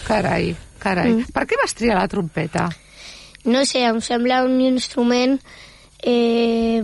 Carai, 0.09 0.57
carai. 0.83 1.13
Mm. 1.13 1.31
Per 1.31 1.45
què 1.47 1.61
vas 1.63 1.77
triar 1.79 2.01
la 2.01 2.09
trompeta? 2.11 2.67
No 3.45 3.63
sé, 3.69 3.85
em 3.87 4.01
sembla 4.03 4.43
un 4.49 4.59
instrument 4.67 5.39
eh, 6.03 6.83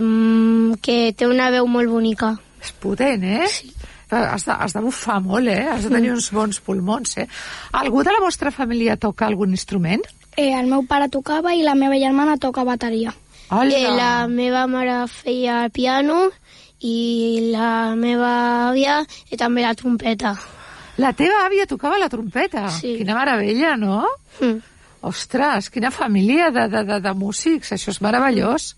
que 0.81 0.97
té 1.17 1.27
una 1.27 1.51
veu 1.51 1.67
molt 1.67 1.91
bonica. 1.91 2.31
És 2.63 2.71
potent, 2.79 3.27
eh? 3.27 3.49
Sí. 3.51 3.73
Has 4.09 4.45
de, 4.47 4.53
has 4.55 4.73
de 4.73 4.81
bufar 4.81 5.19
molt, 5.21 5.49
eh? 5.51 5.65
Has 5.67 5.83
de 5.83 5.91
tenir 5.91 6.13
uns 6.13 6.29
bons 6.31 6.61
pulmons, 6.63 7.17
eh? 7.19 7.27
Algú 7.75 8.03
de 8.07 8.13
la 8.15 8.23
vostra 8.23 8.51
família 8.55 8.95
toca 8.95 9.27
algun 9.27 9.51
instrument? 9.51 10.05
Eh, 10.37 10.53
el 10.53 10.69
meu 10.69 10.85
pare 10.87 11.09
tocava 11.11 11.55
i 11.57 11.63
la 11.65 11.75
meva 11.75 11.97
germana 11.99 12.37
toca 12.37 12.63
bateria. 12.63 13.11
Hola! 13.49 13.73
Eh, 13.73 13.91
la 13.95 14.27
meva 14.27 14.65
mare 14.67 15.01
feia 15.11 15.63
el 15.65 15.71
piano 15.71 16.29
i 16.79 17.49
la 17.51 17.95
meva 17.97 18.31
àvia 18.69 19.01
i 19.31 19.39
també 19.39 19.65
la 19.65 19.73
trompeta. 19.75 20.35
La 20.97 21.11
teva 21.13 21.43
àvia 21.45 21.67
tocava 21.69 21.99
la 22.01 22.09
trompeta? 22.09 22.67
Sí. 22.73 22.95
Quina 23.01 23.15
meravella, 23.17 23.75
no? 23.77 24.01
Mm. 24.39 24.59
Ostres, 25.07 25.69
quina 25.69 25.91
família 25.93 26.49
de, 26.51 26.67
de, 26.71 26.83
de, 26.87 26.99
de 27.03 27.13
músics, 27.13 27.71
això 27.75 27.93
és 27.93 28.01
meravellós. 28.01 28.71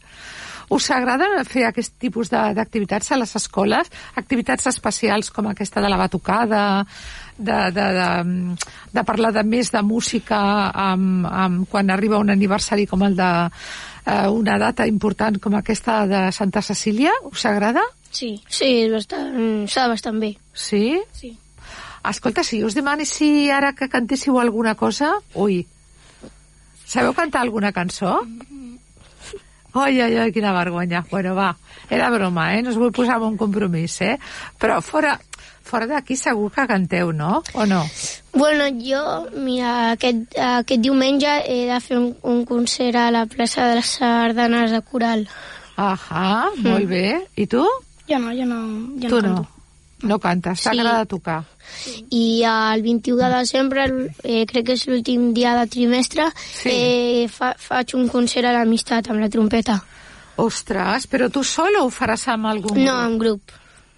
Us 0.70 0.90
agrada 0.94 1.28
fer 1.50 1.66
aquest 1.66 1.96
tipus 2.02 2.30
d'activitats 2.30 3.12
a 3.12 3.18
les 3.18 3.34
escoles? 3.36 3.90
Activitats 4.22 4.70
especials 4.70 5.32
com 5.34 5.50
aquesta 5.50 5.82
de 5.82 5.90
la 5.90 5.98
batucada, 5.98 6.86
de, 7.38 7.60
de, 7.74 7.86
de, 7.98 8.10
de 8.94 9.04
parlar 9.08 9.32
de 9.34 9.44
més 9.48 9.72
de 9.74 9.82
música 9.82 10.40
amb, 10.70 11.26
amb, 11.26 11.66
quan 11.72 11.90
arriba 11.90 12.20
un 12.22 12.30
aniversari 12.30 12.86
com 12.86 13.06
el 13.08 13.16
de 13.18 13.32
eh, 14.06 14.28
una 14.28 14.60
data 14.62 14.86
important 14.88 15.40
com 15.42 15.58
aquesta 15.58 16.04
de 16.08 16.28
Santa 16.36 16.62
Cecília? 16.62 17.14
Us 17.32 17.46
agrada? 17.50 17.84
Sí. 18.12 18.36
Sí, 18.50 18.70
és 18.86 18.94
bastant, 18.94 19.66
està 19.66 19.88
bastant 19.90 20.20
bé. 20.22 20.36
Sí? 20.54 21.00
Sí. 21.18 21.34
Escolta, 22.10 22.44
si 22.44 22.62
us 22.64 22.78
demani 22.78 23.06
si 23.06 23.50
ara 23.52 23.74
que 23.74 23.90
cantéssiu 23.90 24.40
alguna 24.40 24.76
cosa... 24.76 25.16
Ui, 25.36 25.64
sabeu 26.86 27.14
cantar 27.14 27.44
alguna 27.44 27.74
cançó? 27.76 28.20
Ai, 29.74 30.00
ai, 30.02 30.16
ai, 30.18 30.32
quina 30.34 30.54
vergonya. 30.54 31.04
Bueno, 31.12 31.36
va, 31.36 31.54
era 31.90 32.10
broma, 32.10 32.54
eh? 32.56 32.62
No 32.64 32.72
us 32.74 32.80
vull 32.80 32.94
posar 32.96 33.20
en 33.20 33.28
un 33.34 33.38
compromís, 33.38 34.00
eh? 34.02 34.16
Però 34.60 34.80
fora, 34.82 35.14
fora 35.64 35.86
d'aquí 35.90 36.18
segur 36.18 36.50
que 36.56 36.66
canteu, 36.68 37.12
no? 37.14 37.44
O 37.54 37.68
no? 37.70 37.84
Bueno, 38.34 38.66
jo, 38.82 39.04
mira, 39.38 39.92
aquest, 39.94 40.34
aquest 40.38 40.82
diumenge 40.82 41.36
he 41.46 41.62
de 41.70 41.78
fer 41.86 42.00
un, 42.00 42.10
un 42.24 42.42
concert 42.50 42.98
a 42.98 43.10
la 43.14 43.28
plaça 43.30 43.70
de 43.70 43.78
les 43.80 43.94
Sardanes 44.00 44.74
de 44.74 44.82
Coral. 44.82 45.28
Ahà, 45.80 46.50
molt 46.66 46.90
bé. 46.90 47.06
I 47.38 47.46
tu? 47.48 47.64
Jo 48.10 48.18
no, 48.20 48.34
jo 48.34 48.50
no, 48.50 48.60
jo 49.00 49.08
tu 49.08 49.22
no 49.22 49.28
no. 49.28 49.36
canto. 49.38 49.59
No 50.02 50.18
cantes, 50.20 50.62
t'agrada 50.64 51.06
tocar. 51.06 51.44
I 52.10 52.42
el 52.48 52.82
21 52.82 53.18
de 53.20 53.30
desembre, 53.36 53.86
eh, 54.24 54.46
crec 54.48 54.66
que 54.66 54.74
és 54.74 54.86
l'últim 54.88 55.34
dia 55.34 55.56
de 55.60 55.68
trimestre, 55.68 56.30
Sí. 56.36 56.70
eh, 56.72 57.28
fa, 57.28 57.54
faig 57.58 57.94
un 57.96 58.08
concert 58.08 58.46
a 58.48 58.54
l'amistat 58.54 59.10
amb 59.10 59.20
la 59.20 59.30
trompeta. 59.30 59.84
Ostres, 60.38 61.06
però 61.08 61.30
tu 61.30 61.44
sol 61.44 61.76
o 61.82 61.86
ho 61.86 61.90
faràs 61.92 62.28
amb 62.32 62.46
algun 62.48 62.78
No, 62.84 62.96
en 63.06 63.18
grup. 63.20 63.42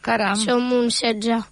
Caram. 0.02 0.36
Som 0.36 0.72
uns 0.74 1.00
16. 1.00 1.44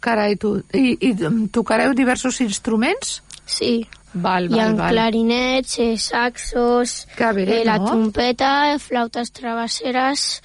Carai, 0.00 0.34
tu. 0.36 0.56
I, 0.74 0.96
i 1.00 1.14
tocareu 1.52 1.94
diversos 1.94 2.40
instruments? 2.40 3.20
Sí. 3.46 3.86
Val, 4.14 4.50
Hi 4.52 4.58
ha 4.60 4.66
val, 4.66 4.76
val. 4.76 4.90
clarinets, 4.92 5.78
eh, 5.78 5.96
saxos, 5.96 7.06
Que 7.16 7.32
bé, 7.32 7.60
eh, 7.60 7.64
la 7.64 7.78
no? 7.78 7.86
trompeta, 7.86 8.76
flautes 8.78 9.30
travesseres, 9.32 10.42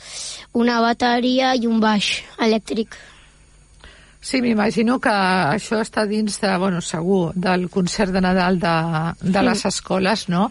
una 0.53 0.79
bateria 0.79 1.53
i 1.55 1.65
un 1.67 1.79
baix 1.81 2.21
elèctric. 2.39 2.95
Sí, 4.19 4.41
m'imagino 4.41 4.97
que 4.99 5.11
això 5.13 5.77
està 5.79 6.03
dins 6.09 6.39
de, 6.41 6.49
bueno, 6.57 6.81
segur, 6.81 7.31
del 7.37 7.67
concert 7.69 8.11
de 8.11 8.21
Nadal 8.21 8.57
de, 8.59 8.73
de 9.21 9.43
les 9.45 9.61
escoles, 9.69 10.25
no? 10.27 10.47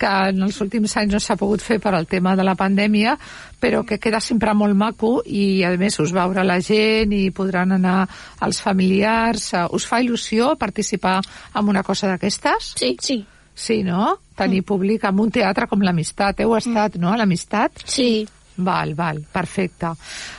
Que 0.00 0.10
en 0.32 0.40
els 0.46 0.60
últims 0.64 0.96
anys 0.96 1.12
no 1.14 1.20
s'ha 1.20 1.36
pogut 1.38 1.62
fer 1.62 1.78
per 1.84 1.92
al 1.94 2.08
tema 2.10 2.32
de 2.34 2.46
la 2.46 2.56
pandèmia, 2.58 3.18
però 3.60 3.84
que 3.86 4.00
queda 4.00 4.22
sempre 4.24 4.54
molt 4.56 4.74
maco 4.74 5.12
i, 5.26 5.62
a 5.62 5.74
més, 5.78 6.00
us 6.00 6.14
veurà 6.16 6.42
la 6.48 6.58
gent 6.64 7.12
i 7.12 7.28
podran 7.30 7.76
anar 7.76 8.08
els 8.42 8.62
familiars. 8.64 9.52
Eh, 9.52 9.66
Us 9.76 9.86
fa 9.86 10.00
il·lusió 10.00 10.56
participar 10.58 11.20
en 11.54 11.68
una 11.68 11.84
cosa 11.84 12.08
d'aquestes? 12.08 12.72
Sí. 12.80 12.96
Sí. 13.04 13.20
Sí, 13.54 13.82
no? 13.84 14.16
Tenir 14.34 14.62
públic 14.64 15.04
en 15.04 15.18
un 15.20 15.30
teatre 15.30 15.66
com 15.68 15.82
l'Amistat. 15.84 16.40
Heu 16.40 16.56
estat, 16.56 16.96
no?, 16.96 17.12
a 17.12 17.20
l'Amistat? 17.20 17.84
Sí. 17.84 18.24
Val, 18.60 18.94
val, 18.94 19.22
perfecte. 19.32 19.94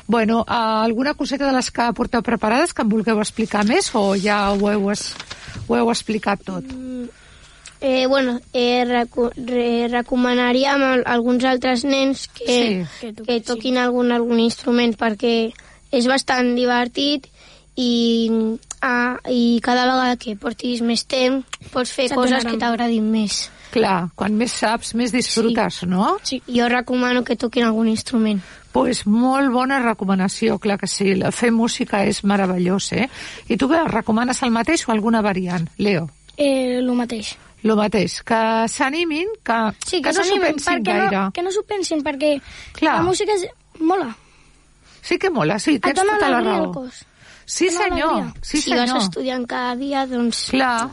Bueno, 0.08 0.42
uh, 0.42 0.84
alguna 0.86 1.16
coseta 1.16 1.48
de 1.48 1.54
les 1.58 1.72
que 1.72 1.88
porteu 1.98 2.22
preparades 2.22 2.74
que 2.74 2.86
em 2.86 2.92
vulgueu 2.92 3.20
explicar 3.20 3.66
més 3.66 3.90
o 3.98 4.14
ja 4.16 4.52
ho 4.54 4.70
heu, 4.70 4.92
es, 4.94 5.12
ho 5.68 5.76
heu 5.78 5.90
explicat 5.90 6.44
tot? 6.46 6.66
Eh, 7.82 8.06
bueno, 8.06 8.40
eh, 8.54 8.86
recu 8.86 9.32
re 9.36 9.88
recomanaríem 9.90 10.84
a 10.86 10.92
alguns 11.16 11.44
altres 11.50 11.84
nens 11.84 12.28
que, 12.30 12.86
Sí. 13.00 13.14
que, 13.26 13.42
toquin 13.42 13.80
algun, 13.82 14.12
algun 14.14 14.40
instrument 14.40 14.94
perquè 14.94 15.50
és 15.92 16.06
bastant 16.06 16.54
divertit 16.56 17.26
i, 17.76 18.30
ah, 18.86 19.18
i 19.26 19.60
cada 19.66 19.88
vegada 19.90 20.20
que 20.22 20.36
portis 20.38 20.84
més 20.86 21.08
temps 21.10 21.42
pots 21.74 21.90
fer 21.90 22.08
Se 22.10 22.16
coses 22.16 22.46
que 22.46 22.60
t'agradin 22.62 23.10
més. 23.10 23.50
Clar, 23.72 24.10
quan 24.16 24.36
més 24.36 24.52
saps, 24.52 24.94
més 25.00 25.14
disfrutes, 25.16 25.84
no? 25.88 26.18
Sí. 26.28 26.42
Jo 26.48 26.68
recomano 26.70 27.24
que 27.24 27.38
toquin 27.40 27.64
algun 27.64 27.88
instrument. 27.88 28.42
Pues 28.72 29.06
molt 29.08 29.52
bona 29.52 29.80
recomanació, 29.84 30.58
clar 30.60 30.78
que 30.80 30.88
sí. 30.88 31.14
La- 31.16 31.32
Fer 31.32 31.52
música 31.52 32.04
és 32.08 32.24
meravellós, 32.24 32.92
eh? 32.94 33.10
I 33.48 33.58
tu 33.58 33.68
què, 33.72 33.82
recomanes 33.88 34.42
el 34.44 34.52
mateix 34.52 34.88
o 34.88 34.92
alguna 34.92 35.22
variant, 35.22 35.68
Leo? 35.78 36.10
Eh, 36.38 36.78
el 36.80 36.92
mateix. 36.96 37.38
Lo 37.64 37.76
mateix, 37.78 38.22
que 38.24 38.68
s'animin, 38.68 39.28
que, 39.44 39.58
Sí, 39.86 40.02
que, 40.02 40.10
que 40.10 40.18
no 40.18 40.24
s'ho 40.24 40.40
pensin 40.42 40.84
gaire. 40.84 41.12
no, 41.18 41.32
que 41.32 41.42
no 41.44 41.52
s'ho 41.52 41.64
pensin, 41.64 42.02
perquè 42.04 42.42
Clar. 42.74 42.96
la 42.98 43.04
música 43.04 43.32
és... 43.36 43.48
mola. 43.80 44.16
Sí 45.02 45.18
que 45.18 45.30
mola, 45.30 45.60
sí, 45.60 45.80
tens 45.80 45.96
tota 46.00 46.30
la 46.30 46.42
raó. 46.42 46.72
cos. 46.72 47.06
Sí, 47.46 47.70
senyor, 47.70 48.32
sí, 48.42 48.62
si 48.62 48.72
vas 48.72 48.88
senyor. 48.90 49.02
estudiant 49.04 49.46
cada 49.48 49.76
dia, 49.76 50.06
doncs... 50.08 50.48
Clar, 50.50 50.90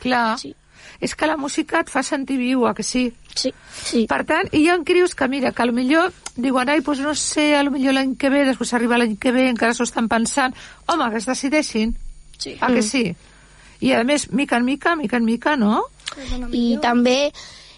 clar. 0.00 0.38
Sí. 0.38 0.54
És 1.00 1.14
que 1.16 1.26
la 1.26 1.36
música 1.40 1.80
et 1.80 1.88
fa 1.88 2.02
sentir 2.04 2.36
viu, 2.36 2.66
a 2.68 2.74
que 2.74 2.82
sí? 2.84 3.06
Sí. 3.34 3.52
sí. 3.72 4.06
Per 4.10 4.20
tant, 4.28 4.50
hi 4.52 4.66
ha 4.68 4.76
crius 4.84 5.14
que, 5.14 5.28
mira, 5.28 5.52
que 5.52 5.66
millor 5.72 6.12
diuen, 6.36 6.68
ai, 6.68 6.80
doncs 6.84 7.00
no 7.00 7.14
sé, 7.14 7.54
a 7.56 7.62
lo 7.64 7.70
millor 7.70 7.94
l'any 7.96 8.16
que 8.20 8.28
ve, 8.30 8.44
després 8.44 8.74
arriba 8.74 8.98
l'any 8.98 9.16
que 9.16 9.32
ve, 9.32 9.48
encara 9.48 9.74
s'ho 9.74 9.86
estan 9.88 10.08
pensant. 10.08 10.54
Home, 10.86 11.08
que 11.10 11.22
es 11.22 11.26
decideixin. 11.26 11.96
Sí. 12.38 12.56
A 12.60 12.68
que 12.68 12.80
Mm. 12.80 12.82
sí? 12.82 13.14
I, 13.80 13.92
a 13.92 14.04
més, 14.04 14.30
mica 14.30 14.58
en 14.58 14.64
mica, 14.64 14.94
mica 14.96 15.16
en 15.16 15.24
mica, 15.24 15.56
no? 15.56 15.86
I 16.52 16.76
també 16.82 17.32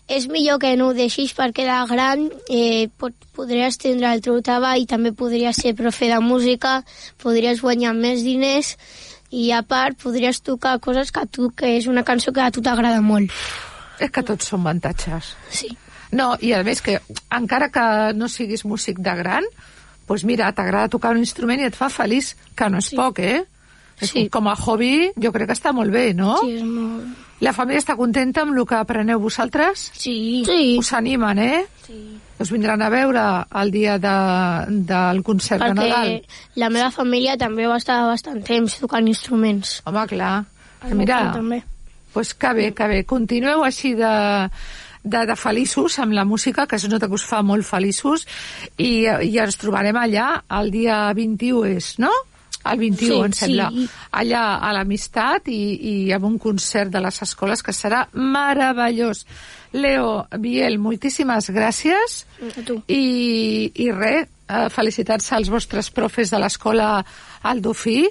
és 0.08 0.26
millor 0.28 0.58
que 0.58 0.74
no 0.76 0.88
ho 0.88 0.94
deixis 0.94 1.30
perquè 1.36 1.62
de 1.64 1.76
gran 1.88 2.24
eh, 2.50 2.88
pot, 2.98 3.14
podries 3.32 3.78
tindre 3.78 4.10
el 4.12 4.20
teu 4.20 4.40
treball, 4.42 4.82
i 4.82 4.86
també 4.86 5.12
podries 5.12 5.56
ser 5.56 5.76
profe 5.78 6.08
de 6.10 6.18
música, 6.20 6.82
podries 7.22 7.62
guanyar 7.62 7.94
més 7.94 8.24
diners 8.26 8.76
i 9.32 9.48
a 9.56 9.62
part 9.64 9.96
podries 10.02 10.42
tocar 10.44 10.78
coses 10.84 11.10
que 11.12 11.24
a 11.24 11.26
tu, 11.26 11.50
que 11.56 11.74
és 11.78 11.88
una 11.88 12.04
cançó 12.04 12.32
que 12.36 12.44
a 12.44 12.50
tu 12.52 12.62
t'agrada 12.64 13.00
molt. 13.00 13.32
És 13.98 14.12
que 14.12 14.24
tots 14.26 14.52
són 14.52 14.60
avantatges. 14.66 15.32
Sí. 15.50 15.70
No, 16.12 16.34
i 16.44 16.52
a 16.52 16.60
més 16.66 16.82
que, 16.84 16.98
encara 17.32 17.70
que 17.72 17.84
no 18.14 18.28
siguis 18.28 18.66
músic 18.68 19.00
de 19.00 19.14
gran, 19.16 19.46
doncs 20.08 20.26
mira, 20.28 20.50
t'agrada 20.52 20.92
tocar 20.92 21.14
un 21.16 21.22
instrument 21.22 21.62
i 21.62 21.70
et 21.70 21.78
fa 21.78 21.88
feliç, 21.88 22.34
que 22.54 22.68
no 22.68 22.82
és 22.82 22.90
sí. 22.92 22.98
poc, 22.98 23.22
eh? 23.24 23.40
Sí. 24.02 24.26
Com 24.34 24.48
a 24.50 24.56
hobby, 24.58 25.12
jo 25.22 25.30
crec 25.32 25.48
que 25.48 25.56
està 25.56 25.72
molt 25.72 25.92
bé, 25.94 26.10
no? 26.16 26.36
Sí, 26.42 26.58
és 26.58 26.66
molt... 26.66 27.28
La 27.42 27.50
família 27.56 27.80
està 27.82 27.96
contenta 27.98 28.44
amb 28.44 28.54
el 28.54 28.66
que 28.68 28.76
apreneu 28.78 29.18
vosaltres? 29.22 29.88
Sí. 29.98 30.42
Sí. 30.46 30.76
Us 30.78 30.92
animen, 30.94 31.40
eh? 31.42 31.64
Sí. 31.86 31.98
Us 32.42 32.50
vindran 32.50 32.82
a 32.82 32.88
veure 32.90 33.22
el 33.60 33.70
dia 33.70 33.98
de, 34.02 34.12
del 34.88 35.22
concert 35.22 35.62
de 35.62 35.74
Nadal. 35.78 36.14
Perquè 36.18 36.62
la 36.62 36.70
meva 36.74 36.90
família 36.90 37.36
també 37.38 37.68
va 37.70 37.78
estar 37.78 38.00
bastant 38.08 38.40
temps 38.46 38.80
tocant 38.82 39.06
instruments. 39.06 39.76
Home, 39.86 40.06
clar. 40.10 40.32
El 40.82 40.96
Mira, 40.98 41.20
també. 41.36 41.60
pues 42.12 42.34
que 42.34 42.50
bé, 42.58 42.72
que 42.74 42.88
bé. 42.90 43.04
Continueu 43.06 43.62
així 43.62 43.94
de, 43.94 44.10
de, 45.04 45.22
de 45.30 45.36
feliços 45.38 46.00
amb 46.02 46.18
la 46.18 46.24
música, 46.26 46.66
que 46.66 46.76
es 46.80 46.88
nota 46.90 47.06
que 47.06 47.14
us 47.20 47.28
fa 47.28 47.44
molt 47.46 47.66
feliços, 47.68 48.26
i, 48.76 49.06
i 49.06 49.38
ens 49.38 49.58
trobarem 49.62 49.96
allà 50.02 50.28
el 50.58 50.74
dia 50.74 50.98
21 51.14 51.76
és, 51.76 51.94
no? 52.02 52.10
El 52.64 52.78
21, 52.78 53.14
Sí, 53.14 53.20
em 53.24 53.32
sembla. 53.32 53.70
sí. 53.74 53.88
Allà 54.12 54.42
a 54.62 54.72
l'Amistat 54.76 55.48
i, 55.48 55.58
i 56.06 56.12
amb 56.14 56.24
un 56.28 56.38
concert 56.38 56.90
de 56.94 57.00
les 57.02 57.22
escoles 57.22 57.62
que 57.62 57.72
serà 57.74 58.04
meravellós. 58.12 59.24
Leo, 59.72 60.26
Biel, 60.38 60.78
moltíssimes 60.78 61.48
gràcies. 61.50 62.24
A 62.58 62.62
tu. 62.66 62.82
I, 62.88 63.72
i 63.74 63.90
res, 63.90 64.28
eh, 64.48 64.68
felicitats 64.70 65.32
als 65.32 65.48
vostres 65.50 65.90
profes 65.90 66.30
de 66.30 66.38
l'escola 66.38 67.04
Aldofí 67.42 68.04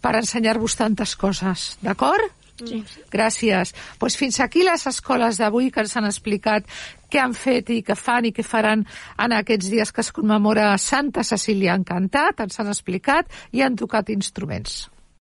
per 0.00 0.14
ensenyar-vos 0.16 0.76
tantes 0.78 1.16
coses, 1.16 1.76
d'acord? 1.82 2.24
Sí. 2.60 2.82
Gràcies. 3.10 3.74
Pues 3.98 4.16
fins 4.20 4.38
aquí 4.40 4.62
les 4.62 4.86
escoles 4.86 5.38
d'avui 5.40 5.70
que 5.72 5.80
ens 5.80 5.96
han 5.96 6.04
explicat 6.04 6.64
què 7.10 7.22
han 7.22 7.34
fet 7.34 7.74
i 7.74 7.80
què 7.86 7.96
fan 7.98 8.28
i 8.28 8.34
què 8.36 8.44
faran 8.46 8.86
en 9.18 9.36
aquests 9.40 9.72
dies 9.72 9.92
que 9.92 10.04
es 10.04 10.12
commemora 10.14 10.70
Santa 10.78 11.26
Cecília 11.26 11.76
Encantat, 11.78 12.40
ens 12.46 12.60
han 12.60 12.70
explicat 12.72 13.30
i 13.52 13.66
han 13.66 13.76
tocat 13.76 14.14
instruments. 14.14 14.86